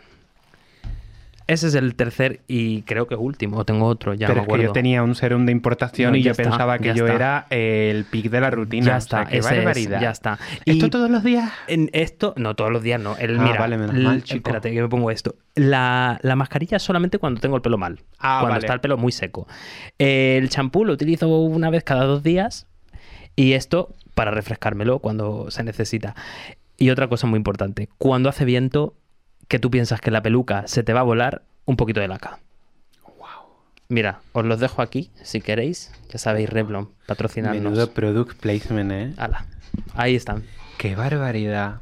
[1.48, 3.56] Ese es el tercer y creo que último.
[3.56, 4.72] O tengo otro, ya Pero es me que yo acuerdo.
[4.74, 7.14] tenía un serum de importación No, y yo está, pensaba que yo está.
[7.14, 8.86] era el pic de la rutina.
[8.86, 10.38] Ya O sea, está, qué ese es, ya está.
[10.66, 11.50] ¿Esto todos los días?
[11.66, 13.16] En esto, no, todos los días no.
[13.16, 14.36] El, Ah, mira, vale, menos mal, chico.
[14.36, 15.34] Espérate, que me pongo esto.
[15.54, 17.98] La, la mascarilla solamente cuando tengo el pelo mal.
[18.18, 18.60] Ah, cuando vale.
[18.60, 19.48] está el pelo muy seco.
[19.98, 22.66] El champú lo utilizo una vez cada dos días.
[23.36, 26.14] Y esto para refrescármelo cuando se necesita.
[26.76, 27.88] Y otra cosa muy importante.
[27.96, 28.94] Cuando hace viento,
[29.48, 32.38] que tú piensas que la peluca se te va a volar, un poquito de laca.
[33.90, 35.90] Mira, os los dejo aquí, si queréis.
[36.10, 37.62] Ya sabéis, Revlon, patrocinarnos.
[37.62, 39.12] Menudo product placement, ¿eh?
[39.16, 39.46] Ala,
[39.94, 40.44] ahí están.
[40.76, 41.80] Qué barbaridad.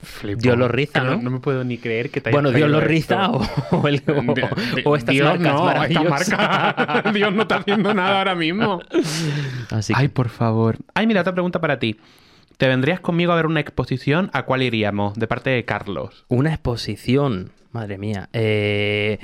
[0.00, 0.40] Flipo.
[0.42, 1.16] Dios lo riza, ¿no?
[1.16, 4.02] No me puedo ni creer que te hayas Bueno, Dios lo riza o, o el-
[4.06, 4.42] o- Di-
[4.76, 7.10] di- o estas Dios marcas no, esta marca.
[7.14, 8.80] Dios no está haciendo nada ahora mismo.
[9.70, 10.76] Así que, Ay, por favor.
[10.94, 11.98] Ay, mira, otra pregunta para ti.
[12.56, 14.30] ¿Te vendrías conmigo a ver una exposición?
[14.32, 15.14] ¿A cuál iríamos?
[15.14, 16.24] De parte de Carlos.
[16.28, 18.28] una exposición, madre mía.
[18.32, 19.18] Eh,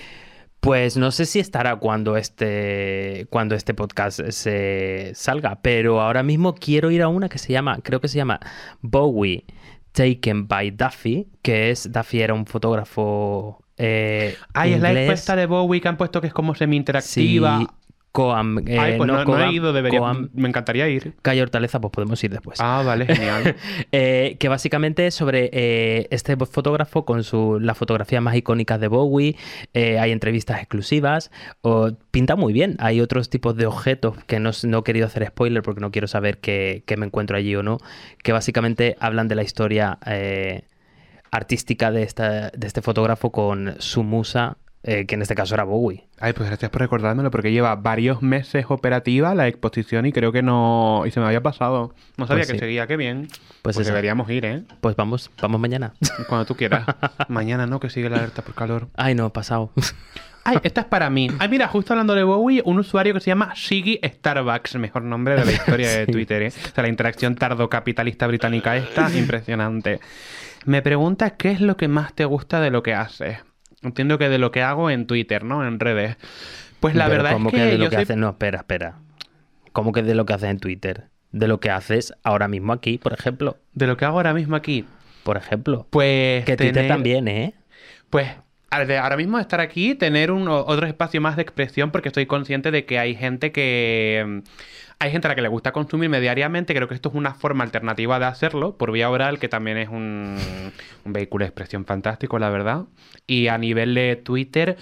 [0.61, 6.55] pues no sé si estará cuando este, cuando este podcast se salga, pero ahora mismo
[6.55, 8.41] quiero ir a una que se llama, creo que se llama
[8.83, 9.45] Bowie
[9.93, 15.47] Taken by Duffy, que es, Duffy era un fotógrafo Eh, Ay, es la encuesta de
[15.47, 17.59] Bowie que han puesto que es como semi-interactiva.
[17.61, 17.67] Sí,
[18.13, 20.01] Coam, eh, Ay, pues no, no Coam, he ido, debería.
[20.01, 21.15] Coam, Me encantaría ir.
[21.23, 22.59] Calle Hortaleza, pues podemos ir después.
[22.61, 23.55] Ah, vale, genial.
[23.93, 28.89] Eh, que básicamente es sobre eh, este fotógrafo con su, las fotografías más icónicas de
[28.89, 29.37] Bowie.
[29.75, 31.31] hay entrevistas exclusivas.
[31.63, 32.77] o- pinta muy bien.
[32.81, 36.09] Hay otros tipos de objetos que no, no he querido hacer spoiler porque no quiero
[36.09, 37.79] saber qué, me encuentro allí o no.
[38.25, 39.99] Que básicamente hablan de la historia
[41.31, 45.65] artística de, esta, de este fotógrafo con su musa, eh, que en este caso era
[45.65, 46.07] Bowie.
[46.19, 50.43] Ay, pues gracias por recordármelo, porque lleva varios meses operativa la exposición y creo que
[50.43, 51.03] no.
[51.07, 51.95] Y se me había pasado.
[52.17, 52.59] No sabía Pues que sí.
[52.61, 53.29] seguía, qué bien.
[53.63, 54.63] Pues Pues, deberíamos ir, ¿eh?
[54.81, 55.93] Pues vamos, vamos mañana.
[56.29, 56.85] Cuando tú quieras.
[57.29, 57.79] Mañana, ¿no?
[57.81, 58.89] Que sigue la alerta por calor.
[58.97, 59.71] Ay, no, pasado.
[60.43, 61.29] Ay, esta es para mí.
[61.39, 65.37] Ay, mira, justo hablando de Bowie, un usuario que se llama Shiggy Starbucks, mejor nombre
[65.37, 66.07] de la historia de.
[66.07, 66.49] Twitter, ¿eh?
[66.49, 70.01] O sea, la interacción tardocapitalista británica esta, impresionante.
[70.65, 73.39] Me pregunta qué es lo que más te gusta de lo que haces.
[73.83, 75.67] Entiendo que de lo que hago en Twitter, ¿no?
[75.67, 76.17] En redes.
[76.81, 78.17] Pues la Pero verdad ¿cómo es que, de lo yo que soy- haces?
[78.17, 78.95] No, espera, espera.
[79.73, 81.05] ¿Cómo que de lo que haces en Twitter?
[81.33, 83.57] De lo que haces ahora mismo aquí, por ejemplo.
[83.73, 84.85] de lo que hago ahora mismo aquí,
[85.23, 85.87] Por ejemplo.
[85.91, 87.55] pues Que Twitter también, ¿eh?
[88.11, 88.29] Pues
[88.71, 92.85] ahora mismo estar aquí, tener un otro espacio más de expresión, porque estoy consciente de
[92.85, 94.25] que hay gente que.
[94.27, 94.39] mm,
[95.03, 96.75] Hay gente a la que le gusta consumirme diariamente.
[96.75, 99.89] Creo que esto es una forma alternativa de hacerlo, por vía oral, que también es
[99.89, 100.37] un,
[101.05, 102.85] un vehículo de expresión fantástico, la verdad.
[103.27, 104.77] Y a nivel de Twitter.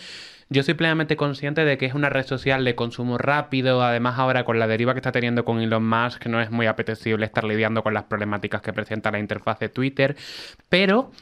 [0.51, 4.44] Yo soy plenamente consciente de que es una red social de consumo rápido, además ahora
[4.44, 7.83] con la deriva que está teniendo con Elon Musk, no es muy apetecible estar lidiando
[7.83, 10.16] con las problemáticas que presenta la interfaz de Twitter,
[10.70, 11.12] pero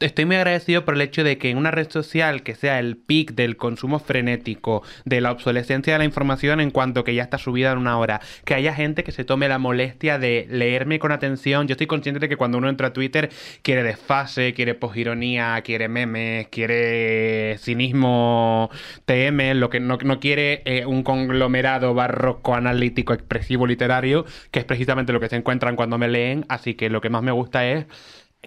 [0.00, 2.98] Estoy muy agradecido por el hecho de que en una red social que sea el
[2.98, 7.38] pic del consumo frenético, de la obsolescencia de la información en cuanto que ya está
[7.38, 11.10] subida en una hora, que haya gente que se tome la molestia de leerme con
[11.10, 11.68] atención.
[11.68, 13.30] Yo estoy consciente de que cuando uno entra a Twitter
[13.62, 18.68] quiere desfase, quiere posironía, quiere memes, quiere cinismo
[19.06, 25.14] TM, lo que no, quiere eh, un conglomerado barroco analítico expresivo literario, que es precisamente
[25.14, 26.44] lo que se encuentran cuando me leen.
[26.50, 27.86] Así que lo que más me gusta es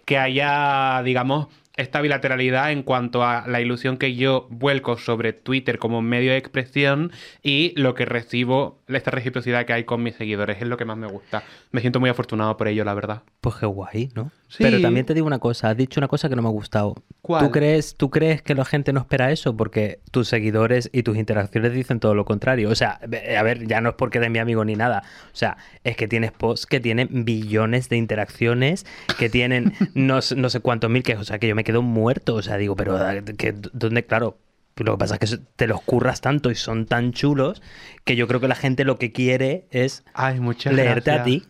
[0.03, 5.77] que haya, digamos, esta bilateralidad en cuanto a la ilusión que yo vuelco sobre Twitter
[5.77, 7.11] como medio de expresión
[7.43, 10.57] y lo que recibo, esta reciprocidad que hay con mis seguidores.
[10.61, 11.43] Es lo que más me gusta.
[11.71, 13.23] Me siento muy afortunado por ello, la verdad.
[13.41, 14.31] Pues qué guay, ¿no?
[14.47, 14.57] Sí.
[14.63, 16.95] Pero también te digo una cosa, has dicho una cosa que no me ha gustado.
[17.21, 17.43] ¿Cuál?
[17.45, 19.57] ¿Tú crees, ¿Tú crees que la gente no espera eso?
[19.57, 22.69] Porque tus seguidores y tus interacciones dicen todo lo contrario.
[22.69, 25.03] O sea, a ver, ya no es porque eres mi amigo ni nada.
[25.33, 28.85] O sea, es que tienes posts que tienen billones de interacciones,
[29.17, 31.81] que tienen no, sé- no sé cuántos mil, que, o sea, que yo me quedo
[31.81, 32.35] muerto.
[32.35, 32.97] O sea, digo, pero
[33.37, 34.05] que, ¿dónde?
[34.05, 34.37] Claro.
[34.77, 37.61] Lo que pasa es que te los curras tanto y son tan chulos
[38.03, 41.45] que yo creo que la gente lo que quiere es Ay, leerte a ti.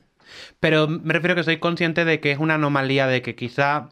[0.60, 3.90] Pero me refiero que soy consciente de que es una anomalía, de que quizá,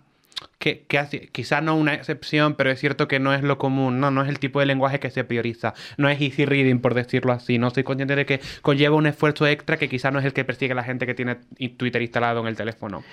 [0.60, 4.12] que, que quizá no una excepción, pero es cierto que no es lo común, no,
[4.12, 7.34] no es el tipo de lenguaje que se prioriza, no es easy reading, por decirlo
[7.34, 10.34] así, no soy consciente de que conlleva un esfuerzo extra que quizá no es el
[10.34, 11.38] que persigue la gente que tiene
[11.78, 13.04] Twitter instalado en el teléfono.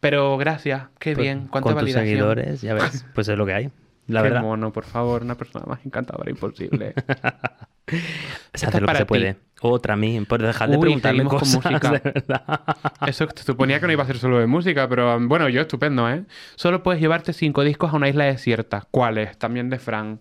[0.00, 2.06] Pero gracias, qué Pues, bien, cuánta con tus validación.
[2.06, 3.70] seguidores, ya ves, pues es lo que hay.
[4.12, 6.94] La qué verdad, mono, por favor, una persona más encantadora imposible.
[8.54, 9.08] se hace lo que se ti.
[9.08, 9.36] puede.
[9.62, 11.90] Otra a mí, por dejar de Uy, preguntarme seguimos con cosas, música.
[11.92, 12.60] de verdad.
[13.06, 15.60] Eso te suponía que no iba a ser solo de música, pero um, bueno, yo
[15.60, 16.24] estupendo, ¿eh?
[16.56, 18.86] Solo puedes llevarte cinco discos a una isla desierta.
[18.90, 19.36] ¿Cuáles?
[19.38, 20.20] También de Fran.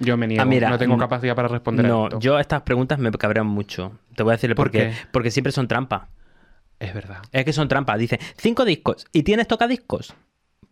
[0.00, 2.20] Yo me niego, Ah, mira, no tengo capacidad para responder a No, esto.
[2.20, 3.92] yo estas preguntas me cabrean mucho.
[4.14, 4.78] Te voy a decir ¿Por por qué.
[4.90, 4.94] qué?
[5.10, 6.08] Porque siempre son trampa.
[6.78, 7.18] Es verdad.
[7.32, 7.96] Es que son trampa.
[7.96, 9.06] Dice, cinco discos.
[9.12, 10.14] ¿Y tienes tocadiscos?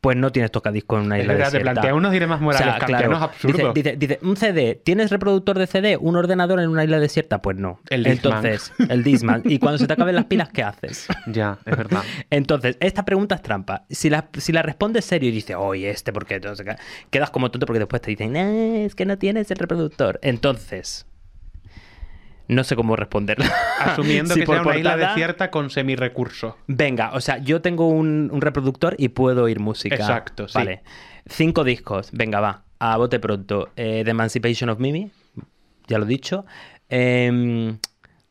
[0.01, 1.73] Pues no tienes tocadiscos en una isla verdad, te desierta.
[1.81, 3.75] plantea unos dilemas morales O sea, claro, absurdos.
[3.75, 5.97] Dice, dice, dice, un CD, ¿tienes reproductor de CD?
[5.97, 7.43] ¿Un ordenador en una isla desierta?
[7.43, 7.81] Pues no.
[7.89, 8.07] El.
[8.07, 9.43] Entonces, el Disman.
[9.45, 11.07] Y cuando se te acaben las pilas, ¿qué haces?
[11.27, 12.03] Ya, es verdad.
[12.31, 13.85] Entonces, esta pregunta es trampa.
[13.91, 16.35] Si la, si la respondes serio y dices, oye, este, ¿por qué?
[16.37, 16.67] Entonces,
[17.11, 20.21] quedas como tonto porque después te dicen, "No, es que no tienes el reproductor.
[20.23, 21.07] Entonces,
[22.49, 23.51] no sé cómo responderla.
[23.81, 26.55] Asumiendo Si que por sea una isla portada- desierta con semi-recursos.
[26.67, 29.95] Venga, o sea, yo tengo un, un reproductor y puedo oír música.
[29.97, 30.55] Exacto, sí.
[30.59, 30.83] Vale.
[31.27, 32.11] Cinco discos.
[32.13, 32.63] Venga, va.
[32.79, 33.71] A bote pronto.
[33.77, 35.11] Eh, The Emancipation of Mimi.
[35.89, 36.45] Ya lo he dicho.
[36.89, 37.79] Em,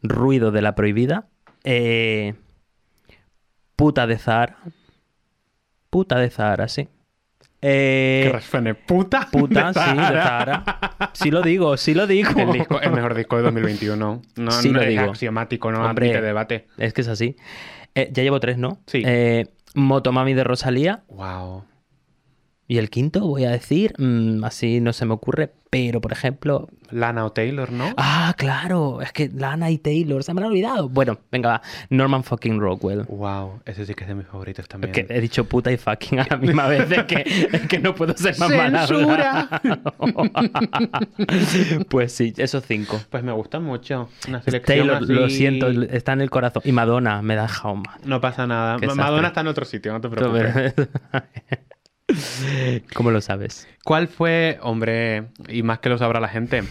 [0.01, 1.25] Ruido de la Prohibida.
[1.63, 2.35] Eh,
[3.75, 4.57] puta de Zahara.
[5.89, 6.87] Puta de Zahara, sí.
[7.67, 8.75] Eh, que resuene.
[8.75, 9.27] Puta.
[9.31, 11.09] puta, de sí, de Zahara.
[11.13, 12.29] Sí lo digo, sí lo digo.
[12.37, 14.21] El, disco, el mejor disco de 2021.
[14.35, 15.01] No, Sí no lo es digo.
[15.09, 16.21] axiomático, no Hombre.
[16.21, 16.67] debate.
[16.77, 17.35] Es que es así.
[17.95, 18.79] Eh, ya llevo tres, ¿no?
[18.85, 19.01] Sí.
[19.03, 21.03] Eh, Motomami de Rosalía.
[21.07, 21.63] Wow.
[22.67, 26.67] Y el quinto, voy a decir, mm, así no se me ocurre, pero por ejemplo.
[26.89, 27.93] Lana o Taylor, ¿no?
[27.95, 30.89] Ah, claro, es que Lana y Taylor se me han olvidado.
[30.89, 31.61] Bueno, venga, va.
[31.91, 33.03] Norman fucking Rockwell.
[33.03, 34.95] Wow, ese sí que es de mis favoritos también.
[34.95, 37.77] Es que he dicho puta y fucking a la misma vez, es que, es que
[37.77, 39.61] no puedo ser más ¡Censura!
[41.89, 42.99] pues sí, esos cinco.
[43.11, 44.09] Pues me gustan mucho.
[44.27, 46.63] Una selección Taylor, lo siento, está en el corazón.
[46.65, 47.99] Y Madonna, me da mal.
[48.05, 48.79] No pasa nada.
[48.95, 50.73] Madonna está en otro sitio, no te preocupes.
[52.93, 53.67] ¿Cómo lo sabes?
[53.83, 56.63] ¿Cuál fue, hombre, y más que lo sabrá la gente?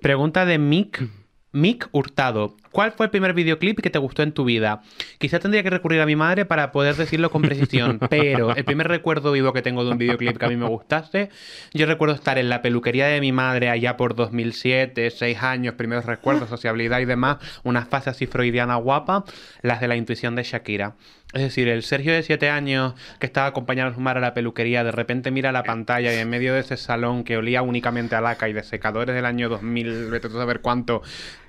[0.00, 1.08] Pregunta de Mick,
[1.52, 2.56] Mick Hurtado.
[2.72, 4.82] ¿Cuál fue el primer videoclip que te gustó en tu vida?
[5.18, 8.88] Quizá tendría que recurrir a mi madre para poder decirlo con precisión, pero el primer
[8.88, 11.30] recuerdo vivo que tengo de un videoclip que a mí me gustase,
[11.72, 16.04] yo recuerdo estar en la peluquería de mi madre allá por 2007, 6 años, primeros
[16.04, 19.24] recuerdos, sociabilidad y demás, una fase así freudiana guapa,
[19.62, 20.94] las de la intuición de Shakira.
[21.34, 24.34] Es decir, el Sergio de 7 años que estaba acompañando a su madre a la
[24.34, 28.14] peluquería, de repente mira la pantalla y en medio de ese salón que olía únicamente
[28.14, 31.02] a laca y de secadores del año 2000, vete a saber cuánto,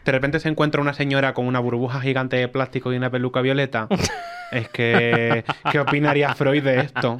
[0.05, 3.41] de repente se encuentra una señora con una burbuja gigante de plástico y una peluca
[3.41, 3.87] violeta.
[4.51, 7.19] Es que, ¿qué opinaría Freud de esto?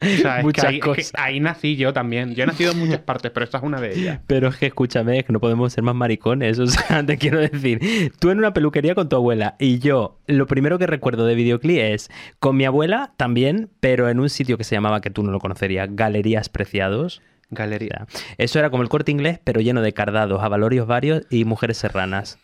[0.00, 1.12] O sea, es que ahí, es que cosas.
[1.16, 2.36] ahí nací yo también.
[2.36, 4.20] Yo he nacido en muchas partes, pero esta es una de ellas.
[4.28, 6.58] Pero es que escúchame, es que no podemos ser más maricones.
[6.60, 10.46] O sea, te quiero decir, tú en una peluquería con tu abuela y yo, lo
[10.46, 14.62] primero que recuerdo de videoclip es con mi abuela también, pero en un sitio que
[14.62, 17.22] se llamaba, que tú no lo conocerías, Galerías Preciados.
[17.50, 18.06] Galería.
[18.36, 22.38] eso era como el corte inglés, pero lleno de cardados, avalorios varios y mujeres serranas.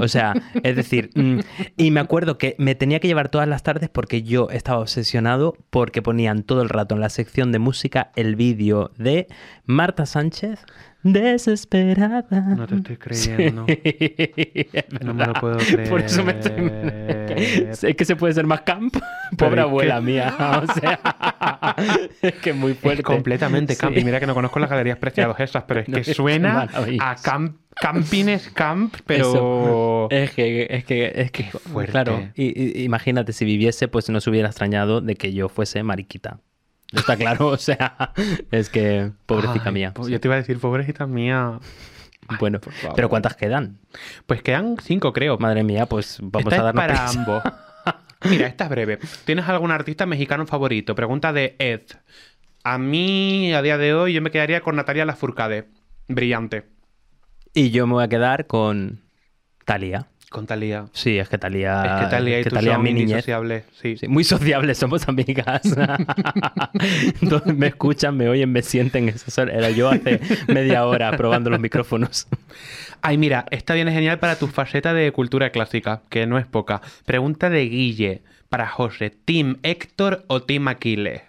[0.00, 1.38] O sea, es decir, mm,
[1.76, 5.54] y me acuerdo que me tenía que llevar todas las tardes porque yo estaba obsesionado
[5.70, 9.26] porque ponían todo el rato en la sección de música el vídeo de
[9.64, 10.64] Marta Sánchez,
[11.02, 12.24] desesperada.
[12.56, 13.64] No te estoy creyendo.
[13.68, 15.88] Es No me lo puedo creer.
[15.90, 16.52] Por eso me estoy...
[17.36, 18.96] Es que se puede ser más camp.
[19.36, 20.34] Pobre abuela que- mía.
[20.66, 21.76] O sea,
[22.22, 23.02] es que es muy fuerte.
[23.02, 23.94] Es completamente camp.
[23.94, 24.00] Sí.
[24.00, 26.68] Y mira que no conozco las galerías preciados esas, pero es que suena
[27.00, 29.30] a camp, campines camp, pero...
[29.30, 30.08] Eso.
[30.10, 31.92] Es que, es que, es que, Qué fuerte.
[31.92, 35.82] claro, y- y- imagínate si viviese, pues no se hubiera extrañado de que yo fuese
[35.82, 36.40] mariquita.
[36.92, 38.12] Está claro, o sea,
[38.50, 39.92] es que, pobrecita Ay, mía.
[39.94, 41.58] po- Yo te iba a decir, pobrecita mía.
[42.28, 42.96] Ay, bueno, por favor.
[42.96, 43.78] pero ¿cuántas quedan?
[44.26, 45.38] Pues quedan cinco, creo.
[45.38, 47.20] Madre mía, pues vamos Esta a es darnos para prisa.
[47.20, 47.42] ambos.
[48.30, 48.98] Mira, esta es breve.
[49.24, 50.94] ¿Tienes algún artista mexicano favorito?
[50.94, 51.82] Pregunta de Ed.
[52.64, 55.68] A mí, a día de hoy, yo me quedaría con Natalia Lafourcade.
[56.08, 56.64] Brillante.
[57.56, 59.00] Y yo me voy a quedar con
[59.64, 60.08] Talía.
[60.28, 60.84] Con Talía.
[60.92, 61.82] Sí, es que Talía.
[62.00, 63.08] es que Talía y tú Thalía son mi niñez.
[63.08, 63.64] indisociables.
[63.80, 63.96] Sí.
[63.96, 65.62] Sí, muy sociables, somos amigas.
[67.22, 69.08] Entonces me escuchan, me oyen, me sienten.
[69.08, 72.26] Eso era yo hace media hora probando los micrófonos.
[73.00, 76.82] Ay, mira, esta viene genial para tu faceta de cultura clásica, que no es poca.
[77.06, 79.08] Pregunta de Guille para José.
[79.08, 81.22] ¿Team Héctor o Team Aquiles?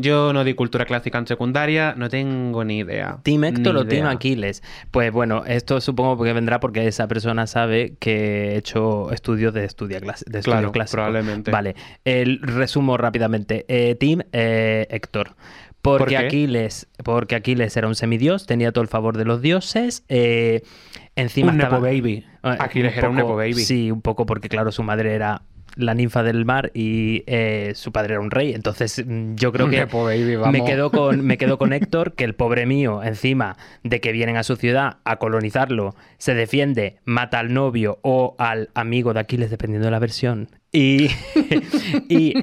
[0.00, 3.18] Yo no di cultura clásica en secundaria, no tengo ni idea.
[3.22, 4.06] ¿Team Héctor o Team.
[4.06, 4.62] Aquiles?
[4.90, 9.64] Pues bueno, esto supongo que vendrá porque esa persona sabe que he hecho estudios de,
[9.64, 10.96] estudia clas- de estudio Claro, clásico.
[10.96, 11.50] probablemente.
[11.50, 13.64] Vale, el resumo rápidamente.
[13.68, 15.34] Eh, team eh, Héctor.
[15.80, 16.16] Porque ¿Por qué?
[16.26, 20.04] Aquiles, porque Aquiles era un semidios, tenía todo el favor de los dioses.
[20.08, 20.62] eh,
[21.16, 22.24] encima Un estaba- Nepo Baby.
[22.42, 23.54] Eh, Aquiles era un Nepo Baby.
[23.54, 25.42] Sí, un poco porque, claro, su madre era
[25.76, 28.52] la ninfa del mar y eh, su padre era un rey.
[28.54, 32.34] Entonces, mm, yo creo que Baby, me quedo con me quedo con Héctor, que el
[32.34, 37.52] pobre mío, encima de que vienen a su ciudad a colonizarlo, se defiende, mata al
[37.52, 40.48] novio o al amigo de Aquiles, dependiendo de la versión.
[40.70, 41.08] Y,
[42.08, 42.34] y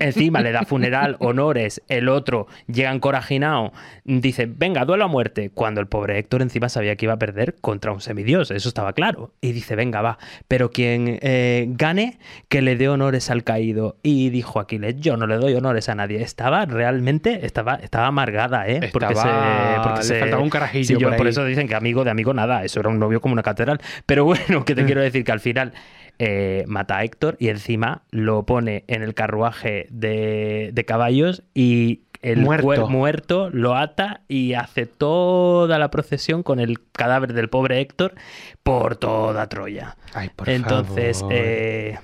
[0.00, 3.72] encima le da funeral, honores, el otro llega encorajinado,
[4.04, 7.56] dice, venga, duelo a muerte, cuando el pobre Héctor encima sabía que iba a perder
[7.60, 9.32] contra un semidios, eso estaba claro.
[9.42, 10.18] Y dice, venga, va,
[10.48, 12.18] pero quien eh, gane,
[12.48, 13.96] que le dé honores al caído.
[14.02, 16.22] Y dijo Aquiles, yo no le doy honores a nadie.
[16.22, 18.80] Estaba realmente, estaba, estaba amargada, ¿eh?
[18.82, 21.74] Estaba- se, porque le se- faltaba un carajillo Sí, yo- por por eso dicen que
[21.74, 23.80] amigo de amigo nada, eso era un novio como una catedral.
[24.06, 25.72] Pero bueno, que te quiero decir que al final
[26.18, 32.00] eh, mata a Héctor y encima lo pone en el carruaje de, de caballos y
[32.22, 32.88] el Muerto.
[32.88, 38.14] muerto lo ata y hace toda la procesión con el cadáver del pobre Héctor
[38.62, 39.96] por toda Troya.
[40.14, 41.34] Ay, por Entonces, favor.
[41.36, 41.98] eh,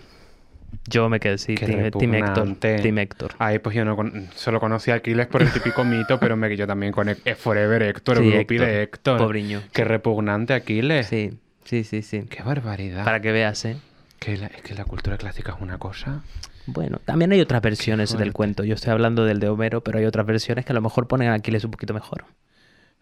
[0.88, 2.55] yo me quedé sí, Team, Team Héctor.
[2.57, 3.33] Team Héctor.
[3.38, 6.55] Ay, pues yo no con- solo conocí a Aquiles por el típico mito, pero me
[6.55, 8.68] yo también con Forever Héctor, Sí, Grupi Héctor.
[8.68, 9.18] de Héctor.
[9.18, 9.62] Pobriño.
[9.73, 11.07] Qué repugnante Aquiles.
[11.07, 11.31] Sí,
[11.64, 12.25] sí, sí, sí.
[12.29, 13.05] Qué barbaridad.
[13.05, 13.77] Para que veas, ¿eh?
[14.20, 16.22] Que la- es que la cultura clásica es una cosa.
[16.66, 18.62] Bueno, también hay otras versiones del cuento.
[18.64, 21.30] Yo estoy hablando del de Homero, pero hay otras versiones que a lo mejor ponen
[21.30, 22.26] a Aquiles un poquito mejor.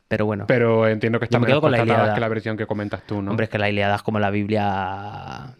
[0.06, 1.78] Pero bueno, Pero entiendo que está menos con la
[2.14, 3.32] que la versión que comentas tú, ¿no?
[3.32, 5.56] hombre, es que la Ilíada es como la Biblia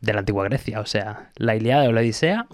[0.00, 0.80] de la antigua Grecia.
[0.80, 2.46] O sea, la Ilíada o la Odisea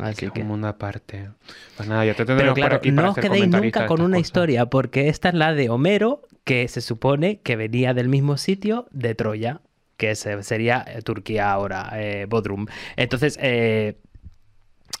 [0.00, 0.38] Así que que...
[0.40, 1.30] es un mundo aparte.
[1.76, 4.00] Pues nada, ya te Pero tendremos por claro, aquí para no os quedéis nunca con
[4.02, 4.26] una cosas.
[4.28, 8.86] historia, porque esta es la de Homero, que se supone que venía del mismo sitio
[8.92, 9.60] de Troya,
[9.98, 12.64] que se- sería eh, Turquía ahora, eh, Bodrum.
[12.96, 13.98] Entonces, eh,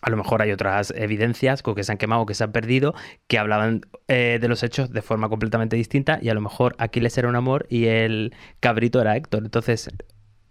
[0.02, 2.94] a lo mejor hay otras evidencias que se han quemado o que se han perdido
[3.26, 7.26] que hablaban de los hechos de forma completamente distinta y a lo mejor Aquiles era
[7.28, 9.42] un amor y el cabrito era Héctor.
[9.44, 9.88] Entonces,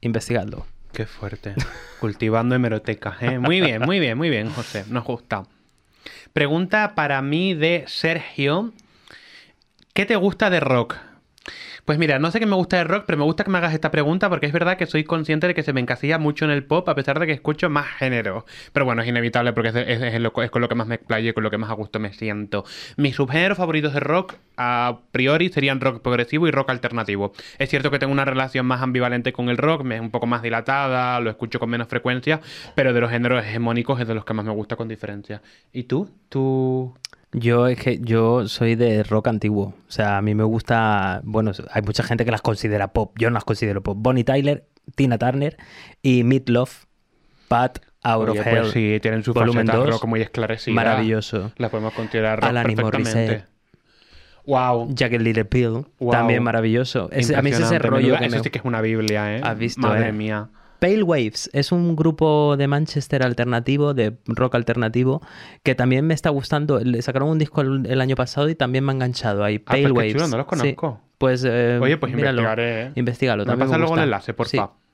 [0.02, 0.66] investigadlo.
[0.92, 1.54] Qué fuerte.
[2.00, 3.38] Cultivando hemerotecas, ¿eh?
[3.40, 4.84] Muy bien, muy bien, muy bien, José.
[4.90, 5.44] Nos gusta.
[6.34, 8.74] Pregunta para mí de Sergio.
[9.94, 10.96] ¿Qué te gusta de rock?
[11.88, 13.74] Pues mira, no sé qué me gusta de rock, pero me gusta que me hagas
[13.74, 16.52] esta pregunta porque es verdad que soy consciente de que se me encasilla mucho en
[16.52, 18.46] el pop a pesar de que escucho más género.
[18.74, 21.50] Pero bueno, es inevitable porque es, con lo que más me explayo y con lo
[21.50, 22.66] que más a gusto me siento.
[22.98, 27.32] Mis subgéneros favoritos de rock a priori serían rock progresivo y rock alternativo.
[27.58, 30.28] Es cierto que tengo una relación más ambivalente con el rock, me es un poco
[30.28, 32.42] más dilatada, lo escucho con menos frecuencia,
[32.76, 35.42] pero de los géneros hegemónicos es de los que más me gusta con diferencia.
[35.72, 36.10] ¿Y tú?
[36.28, 36.94] ¿Tú
[37.34, 39.74] Yo es que yo soy de rock antiguo.
[39.88, 41.22] O sea, a mí me gusta.
[41.24, 43.14] Bueno, hay mucha gente que las considera pop.
[43.20, 43.98] Yo no las considero pop.
[44.00, 44.66] Bonnie Tyler,
[44.96, 45.58] Tina Turner
[46.02, 46.86] y Meatloaf,
[47.48, 48.72] Pat Out Oye, of pues Hell.
[48.72, 50.74] sí, tienen su volumen faceta 2, rock muy esclarecida.
[50.74, 51.52] Maravilloso.
[51.58, 52.78] La podemos considerar rock Alanis.
[52.82, 53.46] Morissette.
[54.46, 54.94] Wow.
[54.98, 56.12] Jagged Little Pill, Wow.
[56.12, 57.10] también maravilloso.
[57.12, 59.42] Ese- a mí es ese rollo que Eso me- sí que es una biblia, ¿eh?
[59.44, 60.14] Has visto, Madre ¿eh?
[60.14, 60.48] mía.
[60.80, 65.22] Pale Waves es un grupo de Manchester alternativo, de rock alternativo,
[65.64, 66.80] que también me está gustando.
[66.80, 69.58] Le sacaron un disco el, el año pasado y también me ha enganchado ahí.
[69.66, 70.14] Ah, Pale qué Waves.
[70.14, 70.76] chulo, no los Sí.
[70.76, 71.02] conozco.
[71.18, 72.42] Pues, eh, Oye, pues míralo.
[72.42, 72.92] investigaré, ¿eh?
[72.96, 73.46] Investígalo.
[73.46, 74.52] Me pasa luego el enlace, porfa.
[74.52, 74.60] Sí.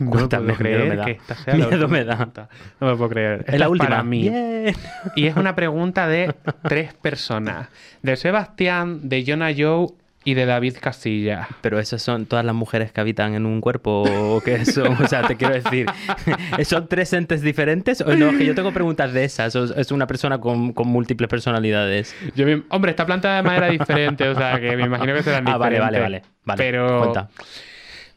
[0.00, 1.04] No me puedo creer miedo me da.
[1.04, 2.48] que esta sea la Miedo última me da.
[2.80, 3.40] No me puedo creer.
[3.40, 3.88] Esta Es la última.
[3.90, 4.22] para mí.
[4.30, 4.74] Bien.
[5.14, 7.68] Y es una pregunta de tres personas.
[8.02, 9.88] De Sebastián, de Jonah Joe
[10.24, 11.48] y de David Casilla.
[11.62, 15.08] Pero esas son todas las mujeres que habitan en un cuerpo o que son, o
[15.08, 15.86] sea, te quiero decir,
[16.64, 18.00] ¿son tres entes diferentes?
[18.02, 21.28] O no, que yo tengo preguntas de esas, o es una persona con, con múltiples
[21.28, 22.14] personalidades.
[22.36, 25.48] Yo me- Hombre, está planteada de manera diferente, o sea que me imagino que serán
[25.48, 26.00] Ah, vale, diferentes.
[26.02, 26.58] vale, vale, vale.
[26.62, 27.28] Pero Cuenta.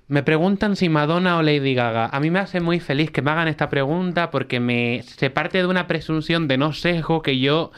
[0.09, 2.07] me preguntan si Madonna o Lady Gaga.
[2.07, 5.59] A mí me hace muy feliz que me hagan esta pregunta porque me se parte
[5.59, 7.71] de una presunción de no sesgo que yo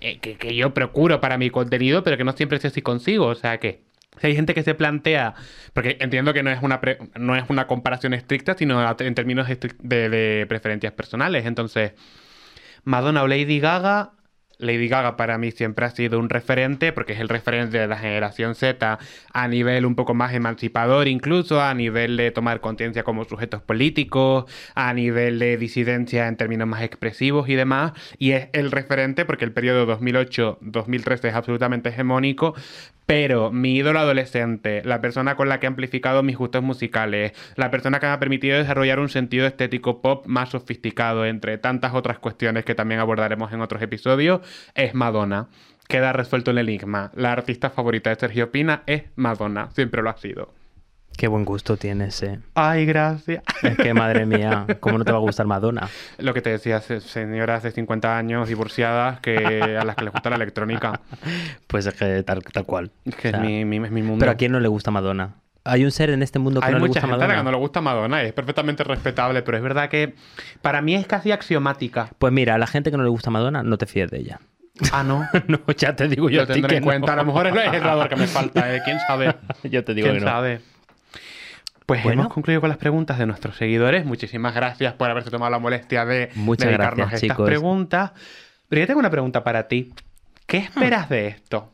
[0.00, 3.26] eh, que, yo procuro para mi contenido, pero que no siempre sé si consigo.
[3.26, 3.82] O sea que
[4.20, 5.34] si hay gente que se plantea,
[5.72, 6.80] porque entiendo que no es una
[7.16, 11.46] no es una comparación estricta, sino en términos de preferencias personales.
[11.46, 11.92] Entonces,
[12.84, 14.12] Madonna o Lady Gaga.
[14.58, 17.96] Lady Gaga para mí siempre ha sido un referente, porque es el referente de la
[17.96, 18.98] generación Z
[19.32, 24.44] a nivel un poco más emancipador, incluso a nivel de tomar conciencia como sujetos políticos,
[24.74, 27.92] a nivel de disidencia en términos más expresivos y demás.
[28.18, 32.54] Y es el referente porque el periodo 2008-2013 es absolutamente hegemónico,
[33.08, 37.70] pero mi ídolo adolescente, la persona con la que he amplificado mis gustos musicales, la
[37.70, 42.18] persona que me ha permitido desarrollar un sentido estético pop más sofisticado, entre tantas otras
[42.18, 44.42] cuestiones que también abordaremos en otros episodios,
[44.74, 45.48] es Madonna.
[45.88, 47.10] Queda resuelto el enigma.
[47.14, 50.57] La artista favorita de Sergio Pina es Madonna, siempre lo ha sido.
[51.18, 52.38] Qué buen gusto tienes, eh.
[52.54, 53.42] Ay, gracias.
[53.64, 55.88] Es que, madre mía, ¿cómo no te va a gustar Madonna?
[56.18, 59.36] Lo que te decía, se- señoras de 50 años divorciadas que
[59.78, 61.00] a las que les gusta la electrónica.
[61.66, 62.92] Pues es que tal, tal cual.
[63.04, 64.20] Es que O sea, es, mi, mi- es mi mundo.
[64.20, 65.34] Pero a quién no le gusta Madonna.
[65.64, 67.40] Hay un ser en este mundo que Hay no le gusta gente a la Madonna.
[67.40, 70.14] que no le gusta Madonna es perfectamente respetable, pero es verdad que
[70.62, 72.10] para mí es casi axiomática.
[72.18, 74.38] Pues mira, a la gente que no le gusta Madonna, no te fíes de ella.
[74.92, 75.28] Ah, no.
[75.48, 77.12] no, ya te digo yo Lo tendré en cuenta.
[77.12, 78.80] A lo mejor es el errador que me falta, ¿eh?
[78.84, 79.34] ¿Quién sabe?
[79.64, 80.30] Yo te digo ¿Quién que no.
[80.30, 80.60] sabe?
[81.88, 82.20] Pues Bueno.
[82.20, 84.04] hemos concluido con las preguntas de nuestros seguidores.
[84.04, 87.46] Muchísimas gracias por haberse tomado la molestia de Muchas dedicarnos gracias, a estas chicos.
[87.46, 88.12] preguntas.
[88.68, 89.94] Pero yo tengo una pregunta para ti.
[90.46, 91.72] ¿Qué esperas de esto?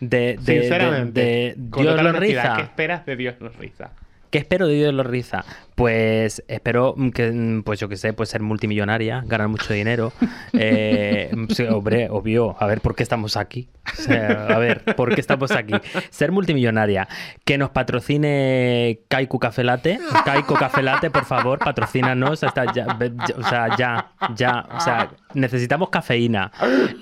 [0.00, 1.20] De, de, Sinceramente.
[1.20, 2.56] de, de Dios total lo honestidad, riza.
[2.56, 3.90] ¿Qué esperas de Dios nos riza?
[4.30, 5.44] ¿Qué espero de Dios lo riza?
[5.76, 10.12] Pues espero que, pues yo qué sé, pues ser multimillonaria, ganar mucho dinero.
[10.58, 12.56] Eh, sí, hombre, obvio.
[12.58, 13.68] A ver, ¿por qué estamos aquí?
[13.98, 15.74] O sea, a ver, ¿por qué estamos aquí?
[16.08, 17.06] Ser multimillonaria.
[17.44, 19.98] Que nos patrocine Kaiku Café Latte.
[20.24, 22.42] Kaiku Café Latte, por favor, patrocínanos.
[22.42, 24.66] Hasta ya, ya- o sea, ya, ya.
[24.76, 26.50] O sea, necesitamos cafeína.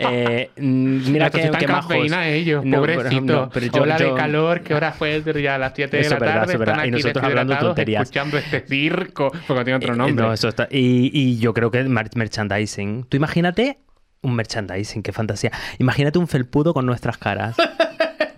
[0.00, 1.66] Eh, mm, mira que, majos.
[1.86, 3.24] cafeína ellos, No, pero- pobrecitos.
[3.24, 5.22] no, pero yo- Ola yo- de calor, ¿qué hora fue?
[5.42, 6.74] Ya a las 7 de Eso la es verdad, tarde eso es verdad.
[6.74, 8.02] están Y aquí nosotros hablando tonterías.
[8.02, 10.24] escuchando este circo, porque tiene otro Eh, nombre.
[10.26, 10.68] No, eso está.
[10.70, 13.04] Y, y yo creo que mer- merchandising.
[13.08, 13.78] Tú imagínate
[14.22, 15.52] un merchandising, qué fantasía.
[15.78, 17.56] Imagínate un felpudo con nuestras caras.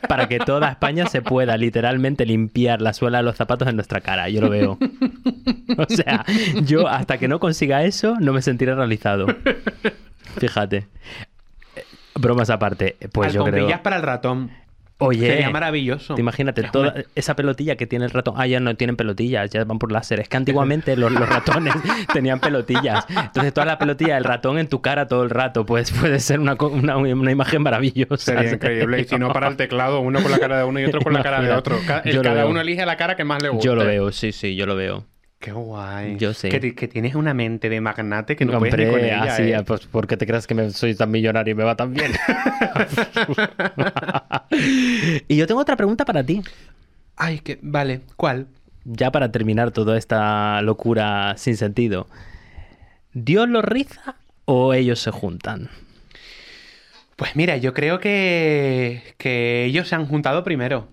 [0.09, 4.01] Para que toda España se pueda literalmente limpiar la suela de los zapatos en nuestra
[4.01, 4.29] cara.
[4.29, 4.79] Yo lo veo.
[5.79, 6.25] O sea,
[6.63, 9.27] yo hasta que no consiga eso, no me sentiré realizado.
[10.39, 10.87] Fíjate.
[11.75, 11.83] Eh,
[12.15, 13.69] Bromas aparte, pues yo creo.
[13.83, 14.51] para el ratón.
[14.99, 16.15] Oye, Sería maravilloso.
[16.15, 18.35] te imagínate, Es toda una- esa pelotilla que tiene el ratón.
[18.39, 20.21] Ah, ya no tienen pelotillas, ya van por láser.
[20.21, 21.75] Es que antiguamente los, los ratones
[22.15, 23.05] tenían pelotillas.
[23.09, 26.41] Entonces, toda la pelotilla del ratón en tu cara todo el rato, pues puede ser
[26.41, 28.17] una, una, una imagen maravillosa.
[28.33, 29.01] Sería increíble.
[29.01, 31.13] Y si no, para el teclado, uno con la cara de uno y otro con
[31.13, 31.77] la cara de otro.
[32.05, 33.65] El- cada uno elige la cara que más le gusta.
[33.67, 35.05] Yo lo veo, sí, sí, yo lo veo.
[35.47, 36.17] Qué guay.
[36.17, 36.49] Yo sé.
[36.49, 39.43] Que, ti- que tienes una mente de magnate que no puedes ni con ella, así,
[39.45, 39.63] ¿eh?
[39.65, 42.11] pues ¿por qué te crees que me- soy tan millonario y me va tan bien?
[45.29, 46.43] y yo tengo otra pregunta para ti.
[47.15, 47.61] Ay, que...
[47.63, 48.01] Vale.
[48.17, 48.49] ¿Cuál?
[48.85, 52.09] Ya para terminar toda esta locura sin sentido.
[53.13, 54.17] ¿Dios los riza
[54.47, 55.71] o ellos se juntan?
[57.15, 60.89] Pues mira, yo creo que, que ellos se han juntado primero.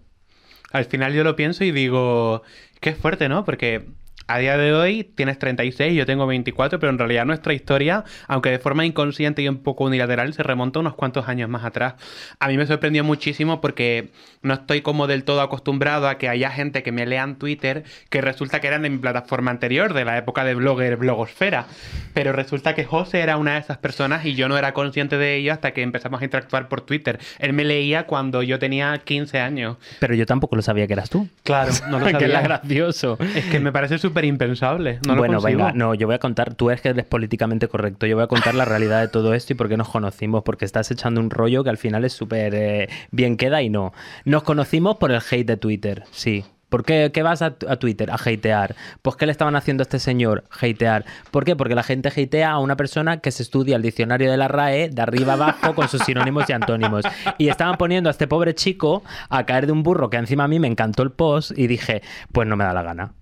[0.72, 2.44] Al final yo lo pienso y digo,
[2.82, 3.46] qué fuerte, ¿no?
[3.46, 3.88] Porque
[4.28, 8.50] a día de hoy tienes 36, yo tengo 24, pero en realidad nuestra historia, aunque
[8.50, 11.96] de forma inconsciente y un poco unilateral, se remonta unos cuantos años más atrás.
[12.40, 14.10] A mí me sorprendió muchísimo porque
[14.42, 17.84] no estoy como del todo acostumbrado a que haya gente que me lea en Twitter
[18.10, 21.66] que resulta que eran de mi plataforma anterior, de la época de blogger, blogosfera.
[22.14, 25.36] Pero resulta que José era una de esas personas y yo no era consciente de
[25.36, 27.20] ello hasta que empezamos a interactuar por Twitter.
[27.40, 29.78] Él me leía cuando yo tenía 15 años.
[30.00, 31.28] Pero yo tampoco lo sabía que eras tú.
[31.44, 32.42] Claro, no lo que sabía.
[32.42, 33.18] gracioso.
[33.36, 35.00] Es que me parece súper impensable.
[35.08, 38.16] No bueno, venga, no, yo voy a contar, tú eres que eres políticamente correcto, yo
[38.16, 40.92] voy a contar la realidad de todo esto y por qué nos conocimos, porque estás
[40.92, 43.94] echando un rollo que al final es súper eh, bien queda y no.
[44.26, 46.46] Nos conocimos por el hate de Twitter, sí.
[46.74, 48.76] ¿Por qué, qué vas a, a Twitter a hatear?
[49.04, 50.44] Pues ¿qué le estaban haciendo a este señor?
[50.50, 51.06] Hatear.
[51.30, 51.56] ¿Por qué?
[51.56, 54.90] Porque la gente hatea a una persona que se estudia el diccionario de la RAE
[54.90, 57.06] de arriba abajo con sus sinónimos y antónimos.
[57.38, 60.48] Y estaban poniendo a este pobre chico a caer de un burro que encima a
[60.48, 62.02] mí me encantó el post y dije,
[62.32, 63.14] pues no me da la gana.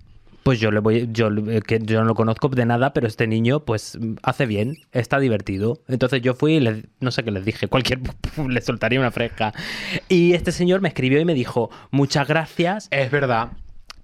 [0.44, 3.28] Pues yo le voy, yo eh, que yo no lo conozco de nada, pero este
[3.28, 5.82] niño pues hace bien, está divertido.
[5.88, 8.00] Entonces yo fui y le- no sé qué les dije, cualquier
[8.50, 9.54] le soltaría una fresca.
[10.10, 13.50] Y este señor me escribió y me dijo, muchas gracias, Es verdad.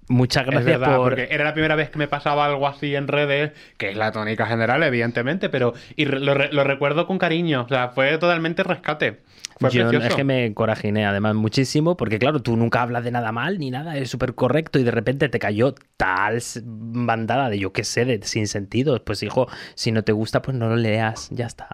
[0.08, 1.10] muchas Es gracias verdad, por...
[1.10, 4.12] porque era la primera vez que me pasaba algo así en redes, que es la
[4.12, 7.62] tónica general, evidentemente, pero y lo, lo recuerdo con cariño.
[7.62, 9.22] O sea, fue totalmente rescate.
[9.58, 10.06] Fue Yo precioso.
[10.08, 13.70] es que me corajiné además muchísimo porque claro, tú nunca hablas de nada mal ni
[13.70, 18.04] nada, es súper correcto y de repente te cayó tal bandada de yo qué sé,
[18.04, 19.02] de sin sentido.
[19.04, 21.68] Pues hijo, si no te gusta pues no lo leas, ya está.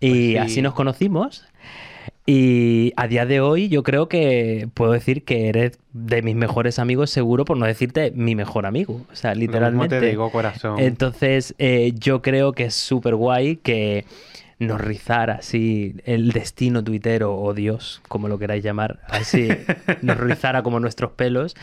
[0.00, 0.36] Y Pues sí.
[0.38, 1.44] así nos conocimos
[2.28, 6.80] y a día de hoy yo creo que puedo decir que eres de mis mejores
[6.80, 9.02] amigos seguro por no decirte mi mejor amigo.
[9.12, 10.00] O sea, Lo mismo literalmente.
[10.00, 10.78] te digo, corazón.
[10.80, 14.06] Entonces, eh, yo creo que es súper guay que
[14.58, 19.48] nos rizara así el destino tuitero o Dios, como lo queráis llamar, así
[20.02, 21.54] nos rizara como nuestros pelos.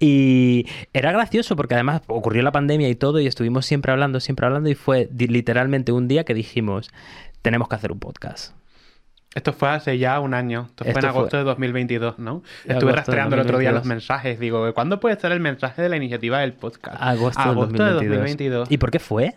[0.00, 4.46] Y era gracioso porque además ocurrió la pandemia y todo y estuvimos siempre hablando, siempre
[4.46, 6.90] hablando y fue literalmente un día que dijimos,
[7.40, 8.54] tenemos que hacer un podcast.
[9.34, 10.66] Esto fue hace ya un año.
[10.68, 12.42] Esto, fue en fue- agosto de 2022, ¿no?
[12.66, 13.86] Estuve rastreando el otro día los 2022.
[13.86, 14.38] mensajes.
[14.38, 16.98] Digo, ¿cuándo puede ser el mensaje de la iniciativa del podcast?
[17.00, 18.00] Agosto, del Agosto 2022.
[18.02, 18.70] de 2022.
[18.70, 19.34] ¿Y por qué fue?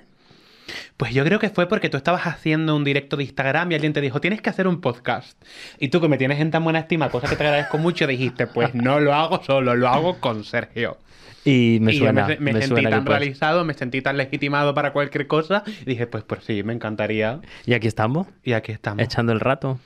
[0.98, 3.94] Pues yo creo que fue porque tú estabas haciendo un directo de Instagram y alguien
[3.94, 5.40] te dijo, tienes que hacer un podcast.
[5.80, 8.48] Y tú que me tienes en tan buena estima, cosa que te agradezco mucho, dijiste,
[8.48, 10.98] pues no lo hago solo, lo hago con Sergio.
[11.44, 14.18] Y me y suena, me, me me sentí suena tan pues- realizado, me sentí tan
[14.18, 15.64] legitimado para cualquier cosa.
[15.82, 17.40] Y dije, pues, pues sí, me encantaría.
[17.68, 19.04] Y aquí estamos, Y aquí estamos.
[19.04, 19.80] echando el rato.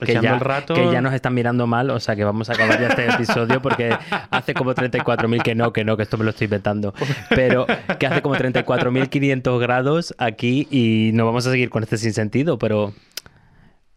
[0.00, 0.74] Que ya, el rato.
[0.74, 3.62] que ya nos están mirando mal, o sea que vamos a acabar ya este episodio
[3.62, 3.96] porque
[4.30, 6.92] hace como 34.000, que no, que no, que esto me lo estoy inventando,
[7.28, 7.66] pero
[7.98, 12.94] que hace como 34.500 grados aquí y no vamos a seguir con este sinsentido, pero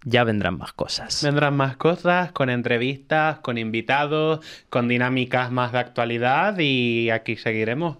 [0.03, 1.23] ya vendrán más cosas.
[1.23, 7.97] Vendrán más cosas, con entrevistas, con invitados, con dinámicas más de actualidad y aquí seguiremos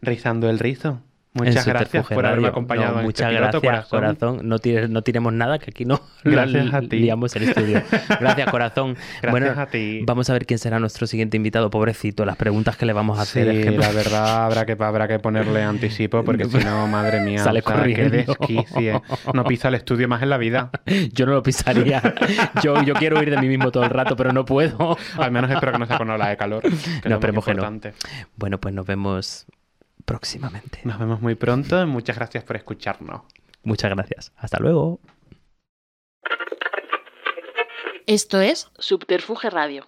[0.00, 1.02] rizando el rizo.
[1.32, 4.18] Muchas gracias por haberme acompañado No, en muchas este piloto, gracias, corazón.
[4.36, 4.48] corazón.
[4.48, 6.98] No, tires- no tiremos nada, que aquí no Gracias a ti.
[6.98, 7.82] liamos el estudio.
[8.20, 8.94] Gracias, corazón.
[9.22, 10.00] Gracias bueno, a ti.
[10.04, 11.70] vamos a ver quién será nuestro siguiente invitado.
[11.70, 13.48] Pobrecito, las preguntas que le vamos a hacer.
[13.48, 17.20] Sí, es que- la verdad habrá que, habrá que ponerle anticipo porque si no, madre
[17.20, 18.36] mía, Sale o sea, corriendo.
[19.32, 20.70] No pisa el estudio más en la vida.
[21.12, 22.02] Yo no lo pisaría.
[22.62, 24.96] Yo, yo quiero ir de mí mismo todo el rato, pero no puedo.
[25.16, 26.62] Al menos espero que no sea con ola de calor.
[26.62, 27.70] Que No, esperemos que no.
[28.36, 29.46] Bueno, pues nos vemos
[30.04, 30.80] próximamente.
[30.84, 31.86] Nos vemos muy pronto.
[31.86, 33.22] Muchas gracias por escucharnos.
[33.62, 34.32] Muchas gracias.
[34.36, 35.00] Hasta luego.
[38.06, 39.86] Esto es Subterfuge Radio.